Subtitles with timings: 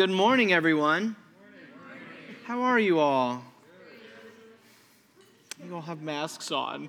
[0.00, 1.14] Good morning, everyone.
[2.46, 3.44] How are you all?
[5.62, 6.88] You all have masks on.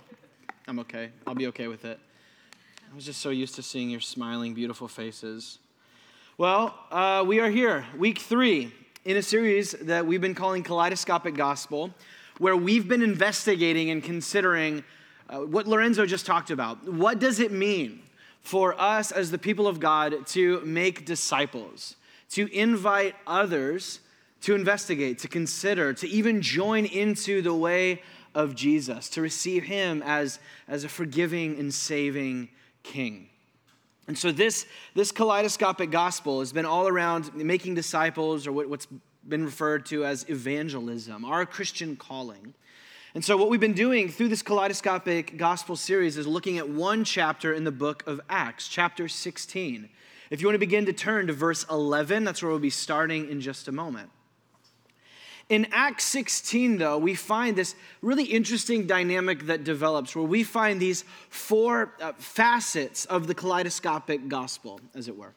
[0.66, 1.10] I'm okay.
[1.28, 2.00] I'll be okay with it.
[2.90, 5.60] I was just so used to seeing your smiling, beautiful faces.
[6.38, 8.72] Well, uh, we are here, week three,
[9.04, 11.94] in a series that we've been calling Kaleidoscopic Gospel,
[12.38, 14.86] where we've been investigating and considering
[15.30, 16.88] uh, what Lorenzo just talked about.
[16.88, 18.04] What does it mean
[18.42, 21.98] for us as the people of God to make disciples?
[22.32, 24.00] To invite others
[24.42, 28.02] to investigate, to consider, to even join into the way
[28.34, 32.50] of Jesus, to receive him as, as a forgiving and saving
[32.84, 33.30] king.
[34.08, 38.88] And so this, this kaleidoscopic gospel has been all around making disciples, or what, what's
[39.28, 42.56] been referred to as evangelism, our Christian calling.
[43.14, 47.04] And so, what we've been doing through this kaleidoscopic gospel series is looking at one
[47.04, 49.90] chapter in the book of Acts, chapter 16.
[50.32, 53.30] If you want to begin to turn to verse 11, that's where we'll be starting
[53.30, 54.10] in just a moment.
[55.50, 60.80] In Acts 16, though, we find this really interesting dynamic that develops where we find
[60.80, 65.34] these four uh, facets of the kaleidoscopic gospel, as it were.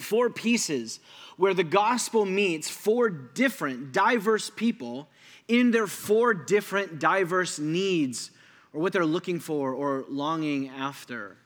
[0.00, 0.98] Four pieces
[1.36, 5.06] where the gospel meets four different, diverse people
[5.46, 8.32] in their four different, diverse needs
[8.72, 11.36] or what they're looking for or longing after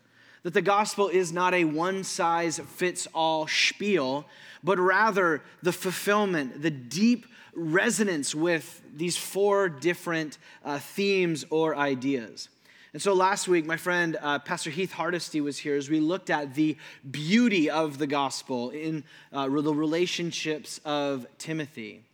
[0.42, 4.26] that the gospel is not a one size fits all spiel,
[4.64, 12.48] but rather the fulfillment, the deep resonance with these four different uh, themes or ideas.
[12.92, 16.28] And so last week, my friend uh, Pastor Heath Hardesty was here as we looked
[16.28, 16.76] at the
[17.10, 22.04] beauty of the gospel in uh, the relationships of Timothy.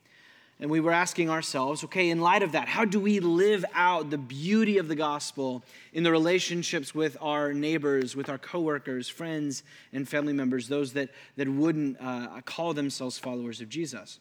[0.61, 4.11] And we were asking ourselves, okay, in light of that, how do we live out
[4.11, 9.63] the beauty of the gospel in the relationships with our neighbors, with our coworkers, friends,
[9.93, 14.19] and family members, those that, that wouldn't uh, call themselves followers of Jesus?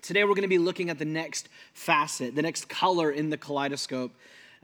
[0.00, 3.36] Today, we're going to be looking at the next facet, the next color in the
[3.36, 4.12] kaleidoscope,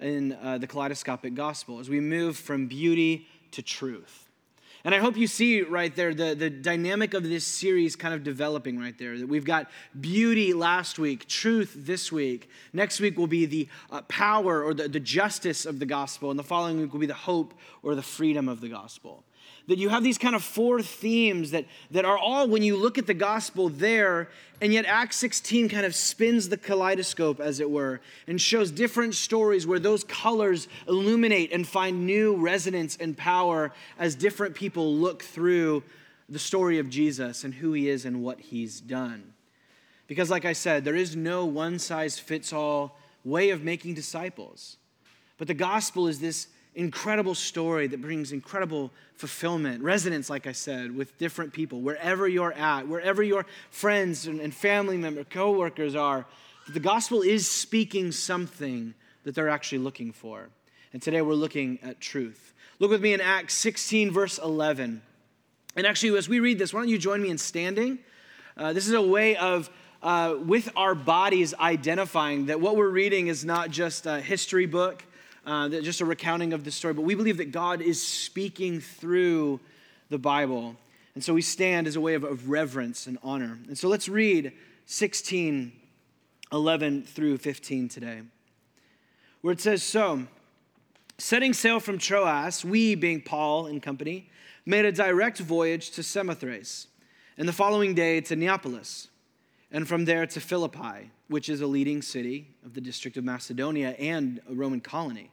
[0.00, 4.27] in uh, the kaleidoscopic gospel, as we move from beauty to truth.
[4.88, 8.24] And I hope you see right there the, the dynamic of this series kind of
[8.24, 9.18] developing right there.
[9.18, 12.48] That we've got beauty last week, truth this week.
[12.72, 16.30] Next week will be the uh, power or the, the justice of the gospel.
[16.30, 19.24] And the following week will be the hope or the freedom of the gospel
[19.68, 22.96] that you have these kind of four themes that, that are all, when you look
[22.96, 24.28] at the gospel, there,
[24.62, 29.14] and yet Acts 16 kind of spins the kaleidoscope, as it were, and shows different
[29.14, 35.22] stories where those colors illuminate and find new resonance and power as different people look
[35.22, 35.82] through
[36.30, 39.34] the story of Jesus and who he is and what he's done.
[40.06, 44.78] Because, like I said, there is no one size fits all way of making disciples.
[45.36, 50.96] But the gospel is this incredible story that brings incredible fulfillment, resonance, like I said,
[50.96, 56.24] with different people, wherever you're at, wherever your friends and family members, co-workers are.
[56.68, 58.94] The gospel is speaking something
[59.24, 60.50] that they're actually looking for.
[60.92, 62.54] And today we're looking at truth.
[62.78, 65.02] Look with me in Acts 16, verse 11.
[65.74, 67.98] And actually, as we read this, why don't you join me in standing?
[68.56, 69.68] Uh, this is a way of,
[70.00, 75.04] uh, with our bodies, identifying that what we're reading is not just a history book,
[75.48, 79.60] uh, just a recounting of the story, but we believe that God is speaking through
[80.10, 80.76] the Bible.
[81.14, 83.58] And so we stand as a way of, of reverence and honor.
[83.66, 84.52] And so let's read
[84.84, 85.72] 16,
[86.52, 88.20] 11 through 15 today,
[89.40, 90.26] where it says, So,
[91.16, 94.28] setting sail from Troas, we, being Paul and company,
[94.66, 96.88] made a direct voyage to Samothrace,
[97.38, 99.08] and the following day to Neapolis,
[99.72, 103.90] and from there to Philippi, which is a leading city of the district of Macedonia
[103.98, 105.30] and a Roman colony.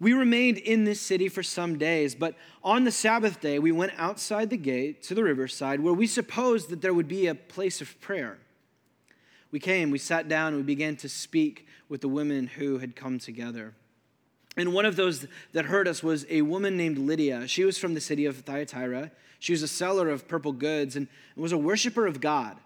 [0.00, 2.34] We remained in this city for some days, but
[2.64, 6.70] on the Sabbath day, we went outside the gate to the riverside where we supposed
[6.70, 8.38] that there would be a place of prayer.
[9.50, 12.96] We came, we sat down, and we began to speak with the women who had
[12.96, 13.74] come together.
[14.56, 17.46] And one of those that heard us was a woman named Lydia.
[17.46, 19.10] She was from the city of Thyatira.
[19.38, 22.56] She was a seller of purple goods and was a worshiper of God.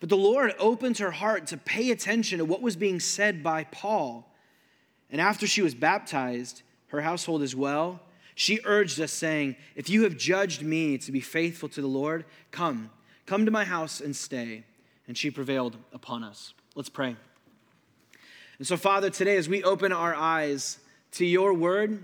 [0.00, 3.64] But the Lord opened her heart to pay attention to what was being said by
[3.64, 4.32] Paul.
[5.10, 8.00] And after she was baptized, her household as well,
[8.34, 12.24] she urged us, saying, If you have judged me to be faithful to the Lord,
[12.50, 12.90] come,
[13.26, 14.64] come to my house and stay.
[15.06, 16.54] And she prevailed upon us.
[16.74, 17.16] Let's pray.
[18.58, 20.78] And so, Father, today as we open our eyes
[21.12, 22.02] to your word,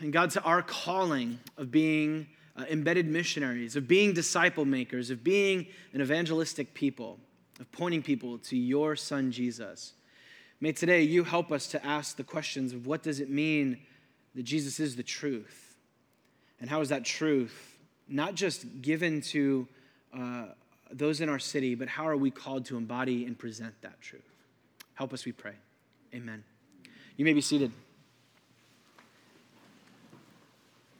[0.00, 2.26] and God, to our calling of being
[2.56, 7.18] uh, embedded missionaries, of being disciple makers, of being an evangelistic people,
[7.60, 9.94] of pointing people to your Son, Jesus.
[10.60, 13.78] May today you help us to ask the questions of what does it mean
[14.34, 15.76] that Jesus is the truth?
[16.60, 17.78] And how is that truth
[18.08, 19.68] not just given to
[20.16, 20.46] uh,
[20.90, 24.22] those in our city, but how are we called to embody and present that truth?
[24.94, 25.52] Help us, we pray.
[26.14, 26.42] Amen.
[27.16, 27.70] You may be seated.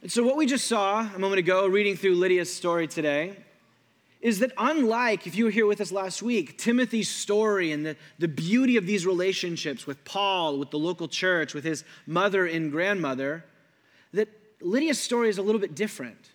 [0.01, 3.35] And so, what we just saw a moment ago, reading through Lydia's story today,
[4.21, 7.95] is that unlike, if you were here with us last week, Timothy's story and the,
[8.17, 12.71] the beauty of these relationships with Paul, with the local church, with his mother and
[12.71, 13.45] grandmother,
[14.13, 14.27] that
[14.59, 16.31] Lydia's story is a little bit different.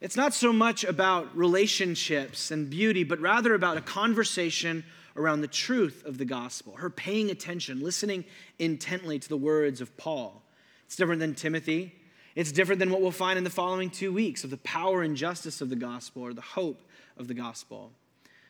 [0.00, 4.84] It's not so much about relationships and beauty, but rather about a conversation
[5.16, 8.24] around the truth of the gospel, her paying attention, listening
[8.58, 10.42] intently to the words of Paul.
[10.86, 11.94] It's different than Timothy.
[12.34, 15.16] It's different than what we'll find in the following two weeks of the power and
[15.16, 16.87] justice of the gospel or the hope
[17.18, 17.92] of the gospel.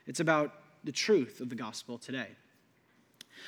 [0.06, 0.52] It's about
[0.84, 2.28] the truth of the gospel today.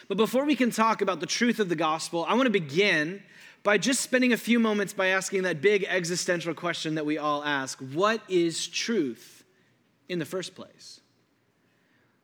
[0.09, 3.23] But before we can talk about the truth of the gospel, I want to begin
[3.63, 7.45] by just spending a few moments by asking that big existential question that we all
[7.45, 9.45] ask What is truth
[10.09, 11.01] in the first place?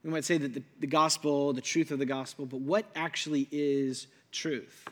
[0.03, 3.49] We might say that the, the gospel, the truth of the gospel, but what actually
[3.51, 4.89] is truth?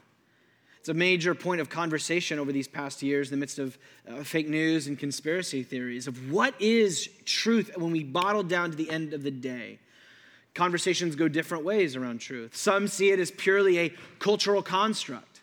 [0.84, 4.22] It's a major point of conversation over these past years in the midst of uh,
[4.22, 8.90] fake news and conspiracy theories of what is truth when we bottle down to the
[8.90, 9.78] end of the day.
[10.52, 12.54] Conversations go different ways around truth.
[12.54, 15.40] Some see it as purely a cultural construct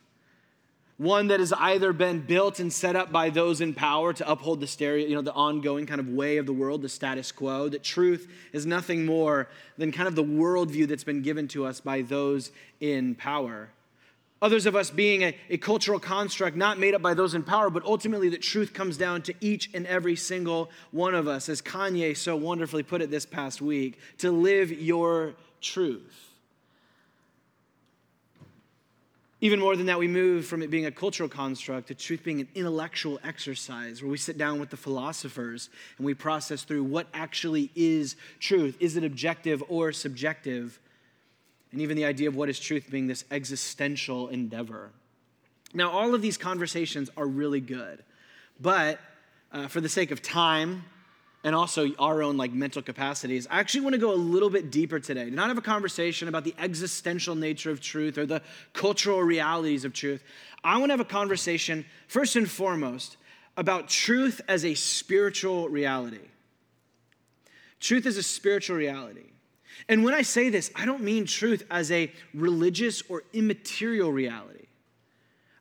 [1.00, 4.60] one that has either been built and set up by those in power to uphold
[4.60, 7.68] the stereo, you know, the ongoing kind of way of the world, the status quo,
[7.68, 9.50] that truth is nothing more
[9.80, 13.72] than kind of the worldview that's been given to us by those in power.
[14.42, 17.70] Others of us being a, a cultural construct not made up by those in power,
[17.70, 21.62] but ultimately the truth comes down to each and every single one of us, as
[21.62, 26.30] Kanye so wonderfully put it this past week, to live your truth.
[29.44, 32.42] Even more than that, we move from it being a cultural construct to truth being
[32.42, 37.08] an intellectual exercise where we sit down with the philosophers and we process through what
[37.12, 38.78] actually is truth.
[38.80, 40.80] Is it objective or subjective?
[41.72, 44.92] And even the idea of what is truth being this existential endeavor.
[45.74, 48.04] Now, all of these conversations are really good,
[48.60, 49.00] but
[49.54, 50.84] uh, for the sake of time,
[51.44, 54.72] and also our own like mental capacities i actually want to go a little bit
[54.72, 55.26] deeper today.
[55.26, 58.42] To not have a conversation about the existential nature of truth or the
[58.74, 60.24] cultural realities of truth.
[60.64, 63.18] I want to have a conversation first and foremost
[63.58, 66.20] about truth as a spiritual reality.
[67.80, 69.31] Truth is a spiritual reality
[69.88, 74.68] and when i say this i don't mean truth as a religious or immaterial reality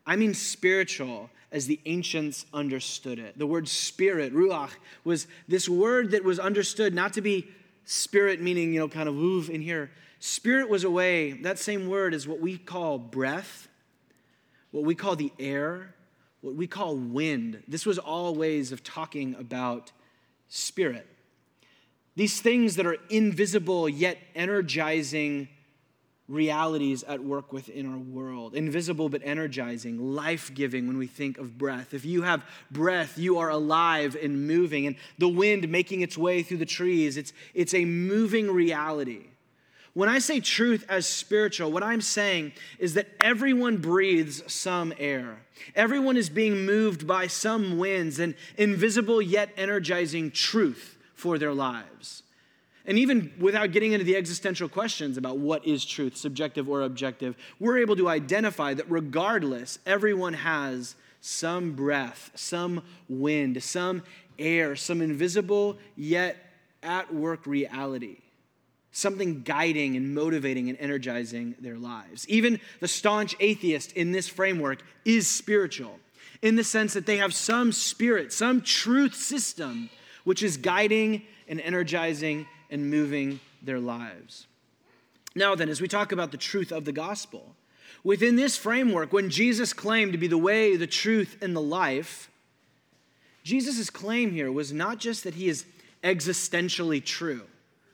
[0.07, 3.39] i mean spiritual as the ancients understood it.
[3.39, 4.71] The word spirit, ruach,
[5.05, 7.49] was this word that was understood not to be
[7.85, 9.91] spirit, meaning, you know, kind of move in here.
[10.21, 13.69] Spirit was a way, that same word is what we call breath,
[14.71, 15.95] what we call the air,
[16.41, 17.62] what we call wind.
[17.67, 19.91] This was all ways of talking about
[20.49, 21.07] spirit.
[22.17, 25.49] These things that are invisible yet energizing
[26.31, 31.59] realities at work within our world invisible but energizing, life giving when we think of
[31.59, 31.93] breath.
[31.93, 36.43] If you have breath, you are alive and moving, and the wind making its way
[36.43, 39.27] through the trees, it's, it's a moving reality.
[39.93, 45.39] When I say truth as spiritual, what I'm saying is that everyone breathes some air.
[45.75, 52.23] Everyone is being moved by some winds and invisible yet energizing truth for their lives.
[52.87, 57.37] And even without getting into the existential questions about what is truth, subjective or objective,
[57.61, 64.03] we're able to identify that regardless, everyone has some breath, some wind, some
[64.39, 66.37] air, some invisible yet
[66.83, 68.17] at work reality,
[68.91, 72.27] something guiding and motivating and energizing their lives.
[72.29, 75.99] Even the staunch atheist in this framework is spiritual
[76.41, 79.91] in the sense that they have some spirit, some truth system
[80.25, 84.47] which is guiding and energizing and moving their lives.
[85.35, 87.55] Now, then, as we talk about the truth of the gospel,
[88.03, 92.31] within this framework, when Jesus claimed to be the way, the truth, and the life,
[93.45, 95.65] Jesus' claim here was not just that he is
[96.03, 97.43] existentially true.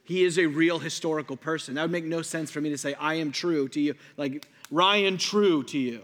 [0.04, 1.74] He is a real historical person.
[1.74, 4.48] That would make no sense for me to say, I am true to you, like
[4.70, 6.02] Ryan true to you.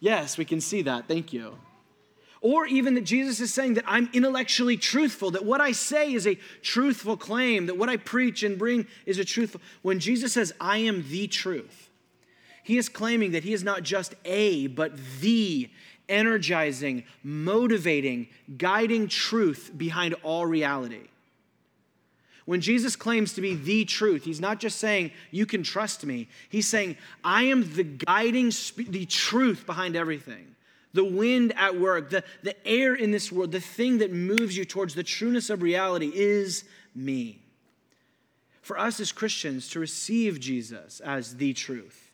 [0.00, 1.06] Yes, we can see that.
[1.06, 1.56] Thank you.
[2.42, 6.26] Or even that Jesus is saying that I'm intellectually truthful, that what I say is
[6.26, 9.60] a truthful claim, that what I preach and bring is a truthful.
[9.82, 11.88] When Jesus says, I am the truth,
[12.64, 15.70] he is claiming that he is not just a, but the
[16.08, 18.26] energizing, motivating,
[18.58, 21.06] guiding truth behind all reality.
[22.44, 26.28] When Jesus claims to be the truth, he's not just saying, You can trust me.
[26.48, 30.51] He's saying, I am the guiding, the truth behind everything
[30.92, 34.64] the wind at work, the, the air in this world, the thing that moves you
[34.64, 37.40] towards the trueness of reality is me.
[38.60, 42.10] For us as Christians, to receive Jesus as the truth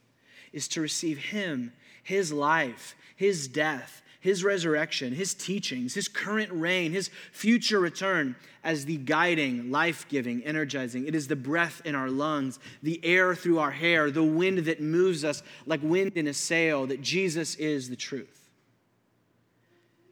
[0.52, 6.92] is to receive Him, His life, His death, His resurrection, His teachings, His current reign,
[6.92, 11.06] His future return as the guiding, life giving, energizing.
[11.06, 14.80] It is the breath in our lungs, the air through our hair, the wind that
[14.80, 18.47] moves us like wind in a sail, that Jesus is the truth.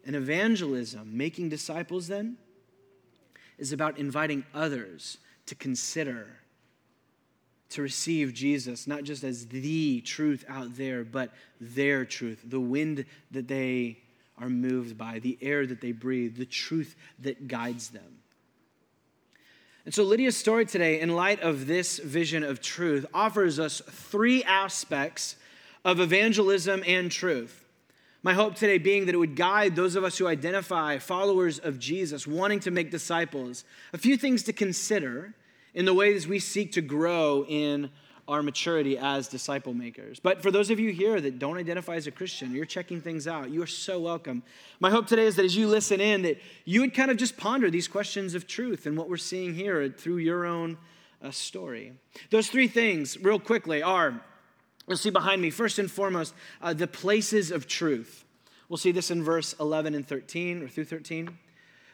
[0.06, 2.36] And evangelism, making disciples, then,
[3.58, 6.28] is about inviting others to consider,
[7.70, 13.04] to receive Jesus, not just as the truth out there, but their truth, the wind
[13.32, 13.98] that they
[14.38, 18.18] are moved by, the air that they breathe, the truth that guides them.
[19.84, 24.44] And so, Lydia's story today, in light of this vision of truth, offers us three
[24.44, 25.36] aspects
[25.84, 27.65] of evangelism and truth.
[28.26, 31.78] My hope today being that it would guide those of us who identify followers of
[31.78, 35.32] Jesus, wanting to make disciples, a few things to consider
[35.74, 37.88] in the ways we seek to grow in
[38.26, 40.18] our maturity as disciple makers.
[40.18, 43.28] But for those of you here that don't identify as a Christian, you're checking things
[43.28, 44.42] out, you are so welcome.
[44.80, 47.36] My hope today is that as you listen in, that you would kind of just
[47.36, 50.78] ponder these questions of truth and what we're seeing here through your own
[51.22, 51.92] uh, story.
[52.30, 54.20] Those three things, real quickly, are
[54.86, 58.24] You'll see behind me, first and foremost, uh, the places of truth.
[58.68, 61.36] We'll see this in verse 11 and 13, or through 13.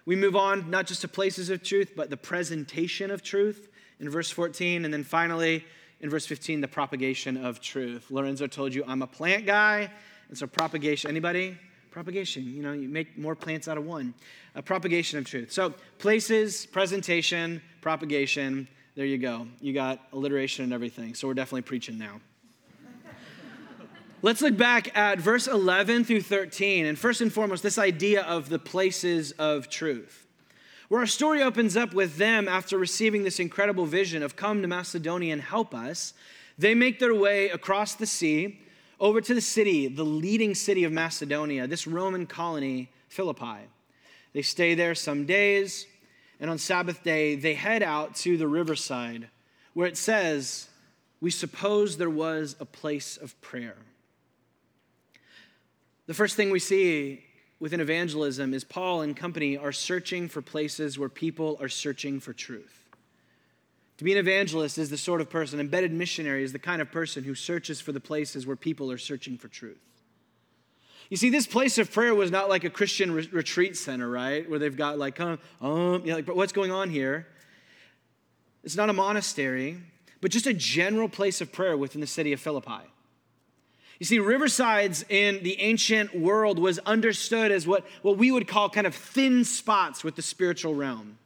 [0.04, 3.68] We move on not just to places of truth, but the presentation of truth
[4.00, 4.84] in verse 14.
[4.84, 5.64] And then finally,
[6.00, 8.10] in verse 15, the propagation of truth.
[8.10, 9.90] Lorenzo told you I'm a plant guy,
[10.28, 11.56] and so propagation, anybody?
[11.90, 14.14] Propagation, you know, you make more plants out of one.
[14.54, 15.52] A propagation of truth.
[15.52, 19.46] So, places, presentation, propagation, there you go.
[19.60, 21.14] You got alliteration and everything.
[21.14, 22.20] So, we're definitely preaching now.
[24.24, 26.86] Let's look back at verse 11 through 13.
[26.86, 30.28] And first and foremost, this idea of the places of truth.
[30.88, 34.68] Where our story opens up with them after receiving this incredible vision of come to
[34.68, 36.14] Macedonia and help us,
[36.56, 38.60] they make their way across the sea
[39.00, 43.66] over to the city, the leading city of Macedonia, this Roman colony, Philippi.
[44.34, 45.84] They stay there some days,
[46.38, 49.28] and on Sabbath day, they head out to the riverside
[49.74, 50.68] where it says,
[51.20, 53.78] We suppose there was a place of prayer.
[56.06, 57.24] The first thing we see
[57.60, 62.32] within evangelism is Paul and company are searching for places where people are searching for
[62.32, 62.82] truth.
[63.98, 66.90] To be an evangelist is the sort of person, embedded missionary is the kind of
[66.90, 69.78] person who searches for the places where people are searching for truth.
[71.08, 74.48] You see, this place of prayer was not like a Christian re- retreat center, right?
[74.48, 77.28] Where they've got like, um, um, know, like, what's going on here?
[78.64, 79.78] It's not a monastery,
[80.20, 82.91] but just a general place of prayer within the city of Philippi.
[84.02, 88.68] You see, riversides in the ancient world was understood as what, what we would call
[88.68, 91.18] kind of thin spots with the spiritual realm.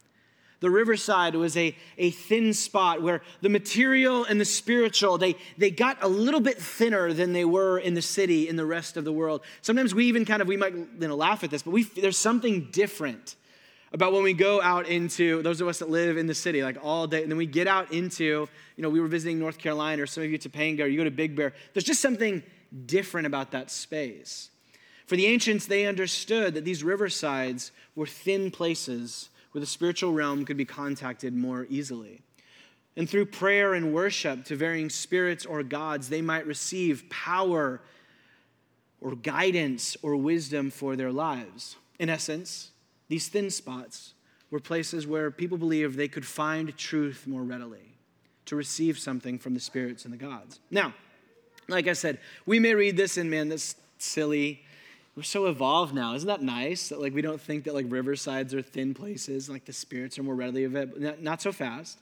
[0.59, 5.71] The riverside was a, a thin spot where the material and the spiritual, they, they
[5.71, 9.05] got a little bit thinner than they were in the city in the rest of
[9.05, 9.41] the world.
[9.63, 12.15] Sometimes we even kind of, we might you know, laugh at this, but we, there's
[12.15, 13.37] something different
[13.91, 16.77] about when we go out into those of us that live in the city like
[16.83, 20.03] all day and then we get out into you know we were visiting north carolina
[20.03, 22.43] or some of you topanga or you go to big bear there's just something
[22.85, 24.49] different about that space.
[25.05, 30.45] For the ancients, they understood that these riversides were thin places where the spiritual realm
[30.45, 32.21] could be contacted more easily.
[32.97, 37.81] And through prayer and worship to varying spirits or gods, they might receive power
[38.99, 41.75] or guidance or wisdom for their lives.
[41.99, 42.71] In essence,
[43.07, 44.13] these thin spots
[44.49, 47.95] were places where people believed they could find truth more readily,
[48.45, 50.59] to receive something from the spirits and the gods.
[50.71, 50.93] Now,
[51.67, 54.63] like I said, we may read this and man, that's silly.
[55.15, 56.13] We're so evolved now.
[56.13, 56.89] Isn't that nice?
[56.89, 60.23] That like we don't think that like riversides are thin places, like the spirits are
[60.23, 60.99] more readily available.
[60.99, 61.97] Not, not so fast.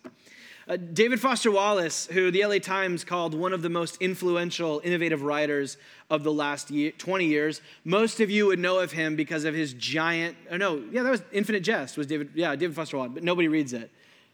[0.68, 5.22] Uh, David Foster Wallace, who the LA Times called one of the most influential, innovative
[5.22, 5.78] writers
[6.10, 7.62] of the last year, 20 years.
[7.84, 11.12] Most of you would know of him because of his giant, oh no, yeah, that
[11.12, 13.92] was Infinite Jest, was David, yeah, David Foster Wallace, but nobody reads it.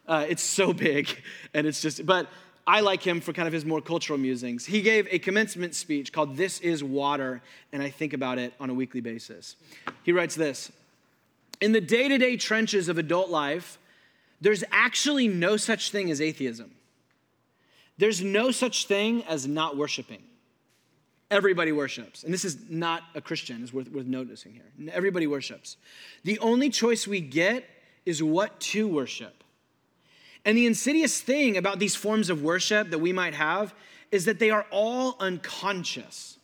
[0.07, 1.21] Uh, it's so big,
[1.53, 2.29] and it's just, but
[2.71, 4.65] I like him for kind of his more cultural musings.
[4.65, 7.41] He gave a commencement speech called This is Water,
[7.73, 9.57] and I think about it on a weekly basis.
[10.03, 10.71] He writes this
[11.59, 13.77] In the day to day trenches of adult life,
[14.39, 16.71] there's actually no such thing as atheism.
[17.97, 20.23] There's no such thing as not worshiping.
[21.29, 22.23] Everybody worships.
[22.23, 24.93] And this is not a Christian, is worth, worth noticing here.
[24.93, 25.75] Everybody worships.
[26.23, 27.65] The only choice we get
[28.05, 29.40] is what to worship.
[30.45, 33.73] And the insidious thing about these forms of worship that we might have
[34.11, 36.37] is that they are all unconscious.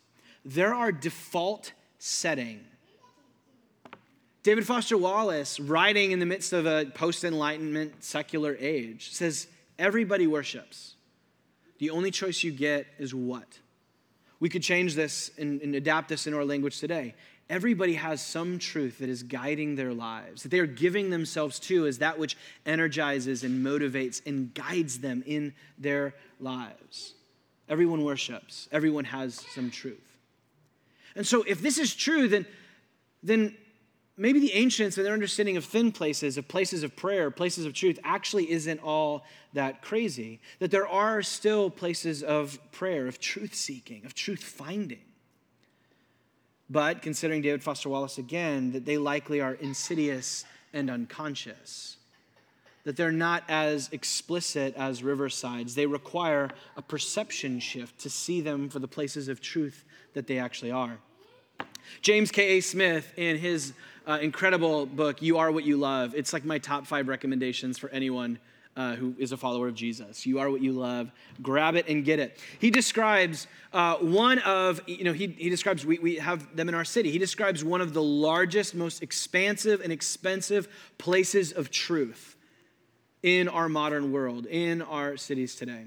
[0.44, 2.64] They're our default setting.
[4.42, 10.26] David Foster Wallace, writing in the midst of a post Enlightenment secular age, says everybody
[10.26, 10.94] worships.
[11.78, 13.58] The only choice you get is what?
[14.40, 17.14] We could change this and, and adapt this in our language today.
[17.50, 21.86] Everybody has some truth that is guiding their lives, that they are giving themselves to
[21.86, 22.36] as that which
[22.66, 27.14] energizes and motivates and guides them in their lives.
[27.68, 30.18] Everyone worships, everyone has some truth.
[31.16, 32.46] And so, if this is true, then,
[33.22, 33.56] then
[34.18, 37.72] maybe the ancients and their understanding of thin places, of places of prayer, places of
[37.72, 39.24] truth, actually isn't all
[39.54, 40.40] that crazy.
[40.58, 45.07] That there are still places of prayer, of truth seeking, of truth finding.
[46.70, 51.96] But considering David Foster Wallace again, that they likely are insidious and unconscious.
[52.84, 55.74] That they're not as explicit as riversides.
[55.74, 59.84] They require a perception shift to see them for the places of truth
[60.14, 60.98] that they actually are.
[62.02, 62.60] James K.A.
[62.60, 63.72] Smith, in his
[64.06, 67.88] uh, incredible book, You Are What You Love, it's like my top five recommendations for
[67.90, 68.38] anyone
[68.76, 70.26] uh, who is a follower of Jesus.
[70.26, 71.10] You are what you love.
[71.42, 72.38] Grab it and get it.
[72.58, 76.74] He describes uh, one of, you know, he, he describes, we, we have them in
[76.74, 77.10] our city.
[77.10, 82.36] He describes one of the largest, most expansive and expensive places of truth
[83.22, 85.86] in our modern world, in our cities today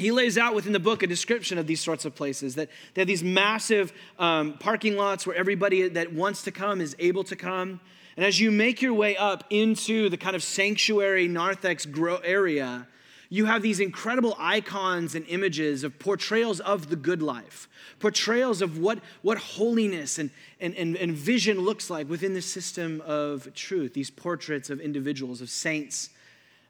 [0.00, 3.02] he lays out within the book a description of these sorts of places that they
[3.02, 7.36] have these massive um, parking lots where everybody that wants to come is able to
[7.36, 7.80] come
[8.20, 11.86] and as you make your way up into the kind of sanctuary narthex
[12.22, 12.86] area,
[13.30, 17.66] you have these incredible icons and images of portrayals of the good life,
[17.98, 20.28] portrayals of what, what holiness and,
[20.60, 25.40] and, and, and vision looks like within the system of truth, these portraits of individuals,
[25.40, 26.10] of saints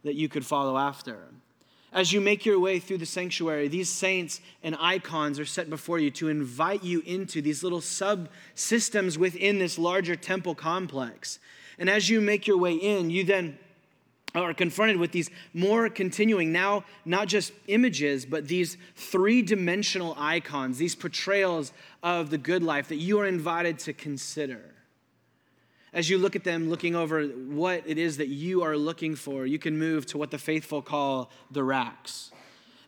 [0.04, 1.18] that you could follow after.
[1.92, 5.98] As you make your way through the sanctuary, these saints and icons are set before
[5.98, 11.40] you to invite you into these little subsystems within this larger temple complex.
[11.78, 13.58] And as you make your way in, you then
[14.36, 20.78] are confronted with these more continuing, now not just images, but these three dimensional icons,
[20.78, 21.72] these portrayals
[22.04, 24.60] of the good life that you are invited to consider.
[25.92, 29.44] As you look at them, looking over what it is that you are looking for,
[29.44, 32.30] you can move to what the faithful call the racks.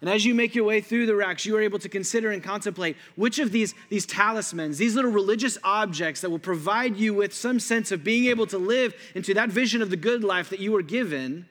[0.01, 2.43] And as you make your way through the racks, you are able to consider and
[2.43, 7.33] contemplate which of these, these talismans, these little religious objects that will provide you with
[7.33, 10.59] some sense of being able to live into that vision of the good life that
[10.59, 11.47] you were given,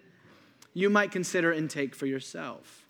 [0.74, 2.81] you might consider and take for yourself.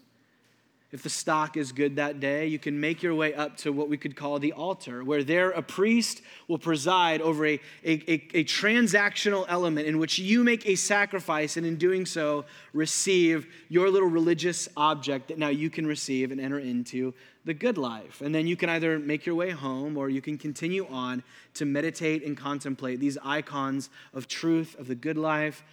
[0.92, 3.88] If the stock is good that day, you can make your way up to what
[3.88, 8.28] we could call the altar, where there a priest will preside over a, a, a,
[8.34, 13.90] a, transactional element in which you make a sacrifice, and in doing so, receive your
[13.90, 17.14] little religious object that now you can receive and enter into
[17.46, 18.20] the good life.
[18.20, 21.24] And then you can either make your way home or you can continue on
[21.54, 25.64] to meditate and contemplate these icons of truth, of the good life,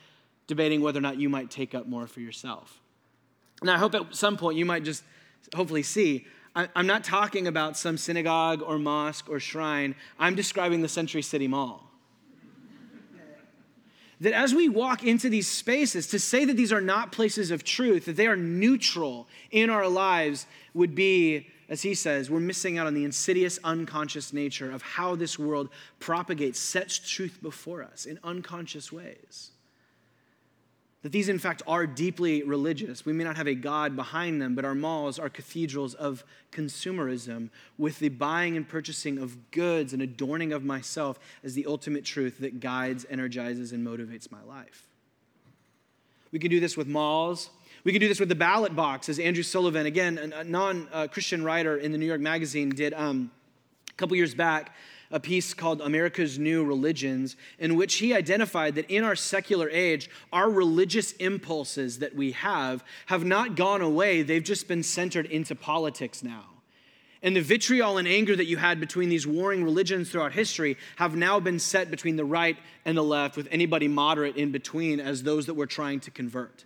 [0.46, 2.81] debating whether or not you might take up more for yourself.
[3.62, 5.03] Now, I hope at some point you might just
[5.55, 6.27] hopefully see
[6.75, 9.94] I'm not talking about some synagogue or mosque or shrine.
[10.18, 11.85] I'm describing the Century City Mall.
[14.21, 17.62] that as we walk into these spaces, to say that these are not places of
[17.62, 22.77] truth, that they are neutral in our lives, would be, as he says, we're missing
[22.77, 25.68] out on the insidious, unconscious nature of how this world
[26.01, 29.53] propagates, sets truth before us in unconscious ways.
[31.09, 33.07] That these, in fact, are deeply religious.
[33.07, 37.49] We may not have a God behind them, but our malls are cathedrals of consumerism
[37.79, 42.40] with the buying and purchasing of goods and adorning of myself as the ultimate truth
[42.40, 44.87] that guides, energizes, and motivates my life.
[46.31, 47.49] We can do this with malls.
[47.85, 51.42] We can do this with the ballot box, as Andrew Sullivan, again, a non Christian
[51.42, 53.31] writer in the New York Magazine, did um,
[53.88, 54.75] a couple years back
[55.11, 60.11] a piece called America's New Religions, in which he identified that in our secular age,
[60.33, 65.55] our religious impulses that we have have not gone away, they've just been centered into
[65.55, 66.44] politics now.
[67.23, 71.16] And the vitriol and anger that you had between these warring religions throughout history have
[71.16, 75.23] now been set between the right and the left, with anybody moderate in between as
[75.23, 76.64] those that we're trying to convert.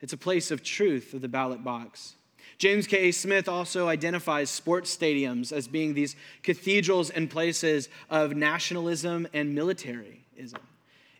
[0.00, 2.16] It's a place of truth of the ballot box.
[2.58, 3.08] James K.
[3.08, 3.12] A.
[3.12, 10.60] Smith also identifies sports stadiums as being these cathedrals and places of nationalism and militarism.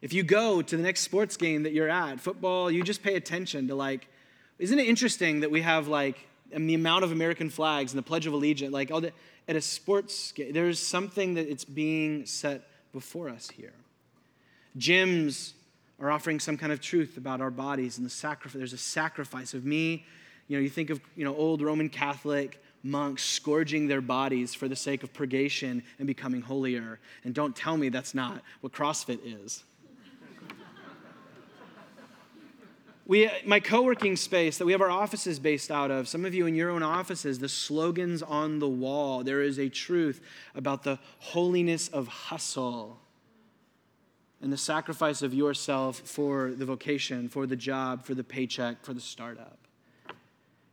[0.00, 3.16] If you go to the next sports game that you're at, football, you just pay
[3.16, 4.08] attention to like,
[4.58, 8.26] isn't it interesting that we have like the amount of American flags and the Pledge
[8.26, 9.12] of Allegiance, like all the,
[9.48, 13.72] at a sports game, there's something that it's being set before us here.
[14.78, 15.52] Gyms
[16.00, 18.58] are offering some kind of truth about our bodies and the sacrifice.
[18.58, 20.04] There's a sacrifice of me
[20.48, 24.68] you know, you think of, you know, old Roman Catholic monks scourging their bodies for
[24.68, 27.00] the sake of purgation and becoming holier.
[27.24, 29.64] And don't tell me that's not what CrossFit is.
[33.08, 36.34] We, my co working space that we have our offices based out of, some of
[36.34, 40.20] you in your own offices, the slogans on the wall, there is a truth
[40.56, 42.98] about the holiness of hustle
[44.42, 48.92] and the sacrifice of yourself for the vocation, for the job, for the paycheck, for
[48.92, 49.65] the startup.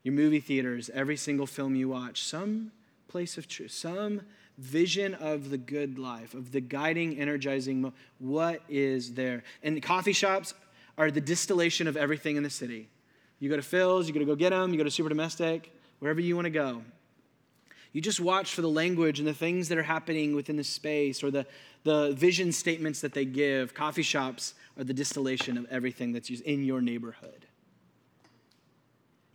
[0.04, 2.72] Your movie theaters, every single film you watch, some
[3.08, 4.22] place of truth, some
[4.58, 7.92] vision of the good life, of the guiding, energizing.
[8.20, 9.44] what is there?
[9.64, 10.54] And coffee shops,
[10.98, 12.88] are the distillation of everything in the city.
[13.40, 15.74] You go to Philz, you go to go get them, you go to Super Domestic,
[16.00, 16.84] wherever you want to go.
[17.92, 21.24] You just watch for the language and the things that are happening within the space
[21.24, 21.46] or the,
[21.84, 23.74] the vision statements that they give.
[23.74, 27.46] Coffee shops are the distillation of everything that's in your neighborhood.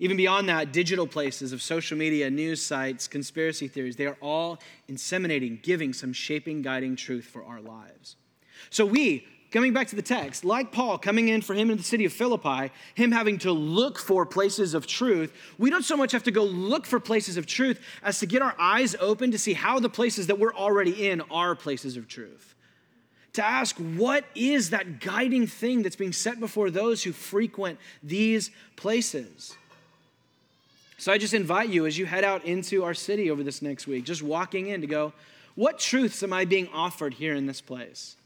[0.01, 4.59] Even beyond that, digital places of social media, news sites, conspiracy theories, they are all
[4.89, 8.15] inseminating, giving some shaping, guiding truth for our lives.
[8.71, 11.83] So we, coming back to the text, like Paul coming in for him in the
[11.83, 16.13] city of Philippi, him having to look for places of truth, we don't so much
[16.13, 19.39] have to go look for places of truth as to get our eyes open to
[19.39, 22.55] see how the places that we're already in are places of truth.
[23.33, 28.53] To ask, what is that guiding thing that's being set before those who frequent these
[28.77, 29.57] places?
[30.99, 33.87] So I just invite you as you head out into our city over this next
[33.87, 35.13] week, just walking in to go,
[35.55, 38.17] what truths am I being offered here in this place?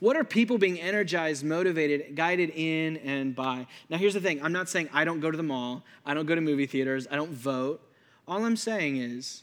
[0.00, 3.66] What are people being energized, motivated, guided in and by?
[3.88, 6.26] Now, here's the thing I'm not saying I don't go to the mall, I don't
[6.26, 7.80] go to movie theaters, I don't vote.
[8.28, 9.42] All I'm saying is,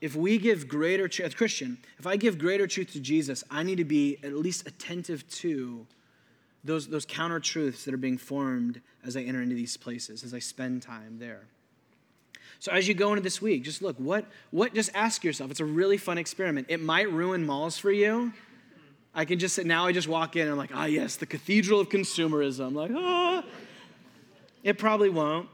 [0.00, 3.78] if we give greater truth, Christian, if I give greater truth to Jesus, I need
[3.78, 5.84] to be at least attentive to
[6.64, 10.32] those, those counter truths that are being formed as I enter into these places, as
[10.32, 11.42] I spend time there.
[12.58, 15.50] So as you go into this week, just look, what, what, just ask yourself.
[15.50, 16.68] It's a really fun experiment.
[16.70, 18.32] It might ruin malls for you,
[19.14, 21.26] I can just say, now I just walk in and I'm like, ah, yes, the
[21.26, 22.66] cathedral of consumerism.
[22.66, 23.44] I'm like, ah.
[24.64, 25.48] It probably won't.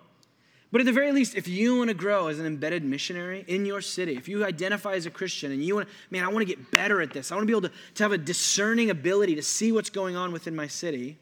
[0.72, 3.66] But at the very least, if you want to grow as an embedded missionary in
[3.66, 6.54] your city, if you identify as a Christian and you want, man, I want to
[6.54, 9.34] get better at this, I want to be able to, to have a discerning ability
[9.34, 11.18] to see what's going on within my city,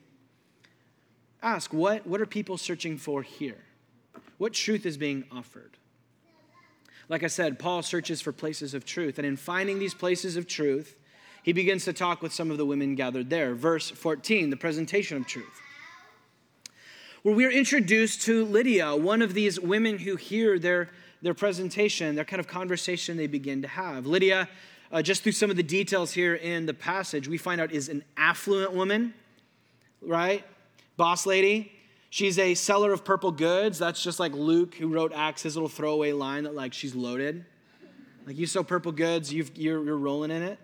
[1.42, 3.64] ask, what, what are people searching for here?
[4.37, 5.78] What truth is being offered?
[7.08, 9.18] Like I said, Paul searches for places of truth.
[9.18, 10.96] And in finding these places of truth,
[11.42, 13.54] he begins to talk with some of the women gathered there.
[13.54, 15.62] Verse 14, the presentation of truth.
[17.22, 22.14] Where we are introduced to Lydia, one of these women who hear their, their presentation,
[22.14, 24.07] their kind of conversation they begin to have.
[24.07, 24.48] Lydia,
[24.92, 27.88] uh, just through some of the details here in the passage, we find out is
[27.88, 29.14] an affluent woman,
[30.00, 30.44] right?
[30.96, 31.72] Boss lady.
[32.09, 33.81] She's a seller of purple goods.
[33.81, 37.44] That's just like Luke, who wrote Acts, his little throwaway line that, like, she's loaded.
[38.28, 40.59] Like, you sell purple goods, you are you're rolling in it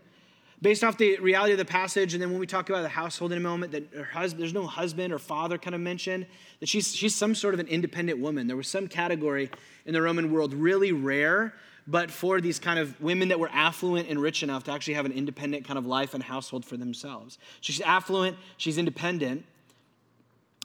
[0.64, 3.33] based off the reality of the passage, and then when we talk about the household
[3.33, 6.24] in a moment, that her husband, there's no husband or father kind of mentioned,
[6.61, 8.46] that she's, she's some sort of an independent woman.
[8.46, 9.50] There was some category
[9.85, 11.53] in the Roman world really rare,
[11.87, 15.05] but for these kind of women that were affluent and rich enough to actually have
[15.05, 17.37] an independent kind of life and household for themselves.
[17.61, 19.44] She's affluent, she's independent.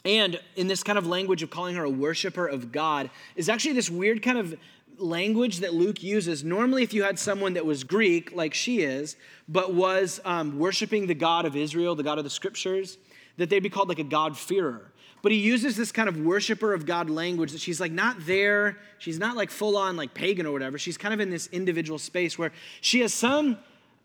[0.05, 3.73] And in this kind of language of calling her a worshiper of God, is actually
[3.73, 4.55] this weird kind of
[4.99, 9.15] language that Luke uses, normally, if you had someone that was Greek, like she is,
[9.47, 12.97] but was um, worshiping the God of Israel, the God of the scriptures,
[13.37, 14.91] that they'd be called like a God-fearer.
[15.21, 18.77] But he uses this kind of worshiper of God language that she's like not there,
[18.99, 20.77] she's not like full on like pagan or whatever.
[20.77, 23.57] She's kind of in this individual space where she has some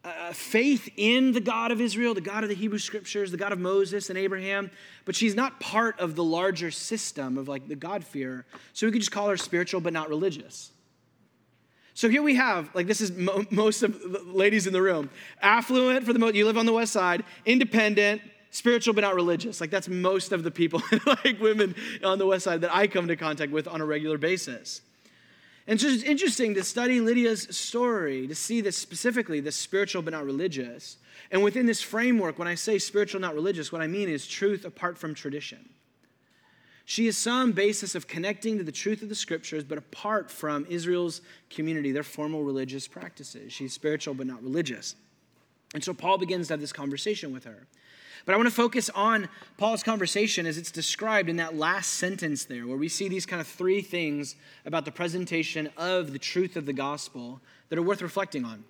[0.05, 3.53] uh, faith in the God of Israel, the God of the Hebrew scriptures, the God
[3.53, 4.71] of Moses and Abraham,
[5.05, 8.45] but she's not part of the larger system of like the God fear.
[8.73, 10.73] So we could just call her spiritual but not religious.
[11.95, 15.11] So here we have, like, this is mo- most of the ladies in the room.
[15.41, 19.61] Affluent for the most, you live on the west side, independent, spiritual but not religious.
[19.61, 23.05] Like, that's most of the people, like women on the west side that I come
[23.05, 24.81] into contact with on a regular basis.
[25.67, 30.13] And so it's interesting to study Lydia's story, to see this specifically, this spiritual but
[30.13, 30.99] not religious.
[31.31, 34.65] And within this framework, when I say spiritual, not religious, what I mean is truth
[34.65, 35.71] apart from tradition.
[36.85, 40.66] She is some basis of connecting to the truth of the scriptures, but apart from
[40.68, 43.53] Israel's community, their formal religious practices.
[43.53, 44.94] She's spiritual, but not religious.
[45.73, 47.66] And so Paul begins to have this conversation with her.
[48.27, 52.44] But I want to focus on Paul's conversation as it's described in that last sentence
[52.44, 56.57] there, where we see these kind of three things about the presentation of the truth
[56.57, 58.64] of the gospel that are worth reflecting on.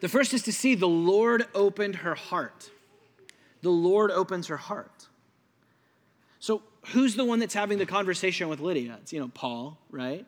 [0.00, 2.70] The first is to see the Lord opened her heart.
[3.62, 5.08] The Lord opens her heart.
[6.38, 8.98] So, who's the one that's having the conversation with Lydia?
[9.02, 10.26] It's, you know, Paul, right?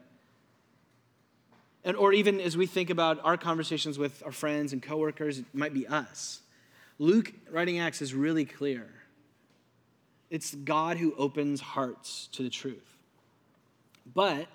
[1.85, 5.47] And, or even as we think about our conversations with our friends and coworkers, it
[5.53, 6.41] might be us.
[6.99, 8.87] Luke, writing Acts, is really clear.
[10.31, 12.97] It's God who opens hearts to the truth.
[14.15, 14.47] But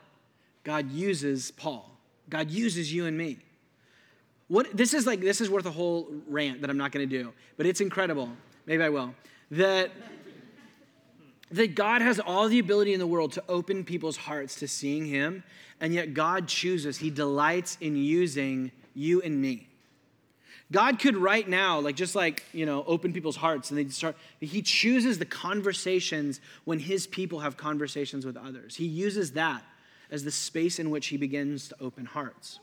[0.63, 1.91] God uses Paul.
[2.29, 3.39] God uses you and me.
[4.47, 7.23] What this is like this is worth a whole rant that I'm not going to
[7.23, 8.29] do, but it's incredible.
[8.65, 9.13] Maybe I will.
[9.51, 9.91] That
[11.51, 15.05] that God has all the ability in the world to open people's hearts to seeing
[15.05, 15.43] him,
[15.79, 19.67] and yet God chooses, he delights in using you and me.
[20.71, 24.17] God could right now, like just like, you know, open people's hearts and they start,
[24.41, 28.75] he chooses the conversations when his people have conversations with others.
[28.75, 29.63] He uses that
[30.11, 32.59] as the space in which he begins to open hearts.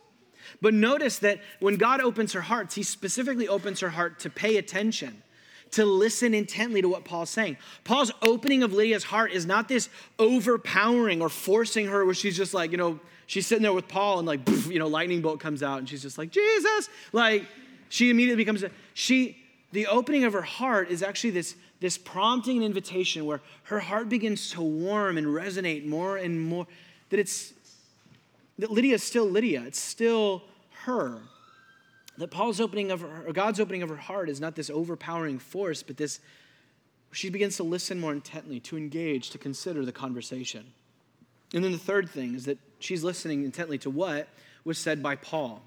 [0.60, 4.58] But notice that when God opens her hearts, he specifically opens her heart to pay
[4.58, 5.22] attention,
[5.72, 7.56] to listen intently to what Paul's saying.
[7.84, 12.54] Paul's opening of Lydia's heart is not this overpowering or forcing her where she's just
[12.54, 15.62] like, you know, she's sitting there with Paul and like, you know, lightning bolt comes
[15.62, 16.88] out and she's just like, Jesus.
[17.12, 17.44] Like,
[17.88, 19.36] she immediately becomes a, she,
[19.72, 24.08] the opening of her heart is actually this, this prompting and invitation where her heart
[24.08, 26.66] begins to warm and resonate more and more
[27.10, 27.52] that it's
[28.58, 29.62] that Lydia is still Lydia.
[29.66, 30.42] It's still
[30.84, 31.18] her.
[32.18, 35.38] That Paul's opening of her, or God's opening of her heart is not this overpowering
[35.38, 36.20] force, but this
[37.12, 40.72] she begins to listen more intently, to engage, to consider the conversation.
[41.52, 44.28] And then the third thing is that she's listening intently to what
[44.64, 45.62] was said by Paul.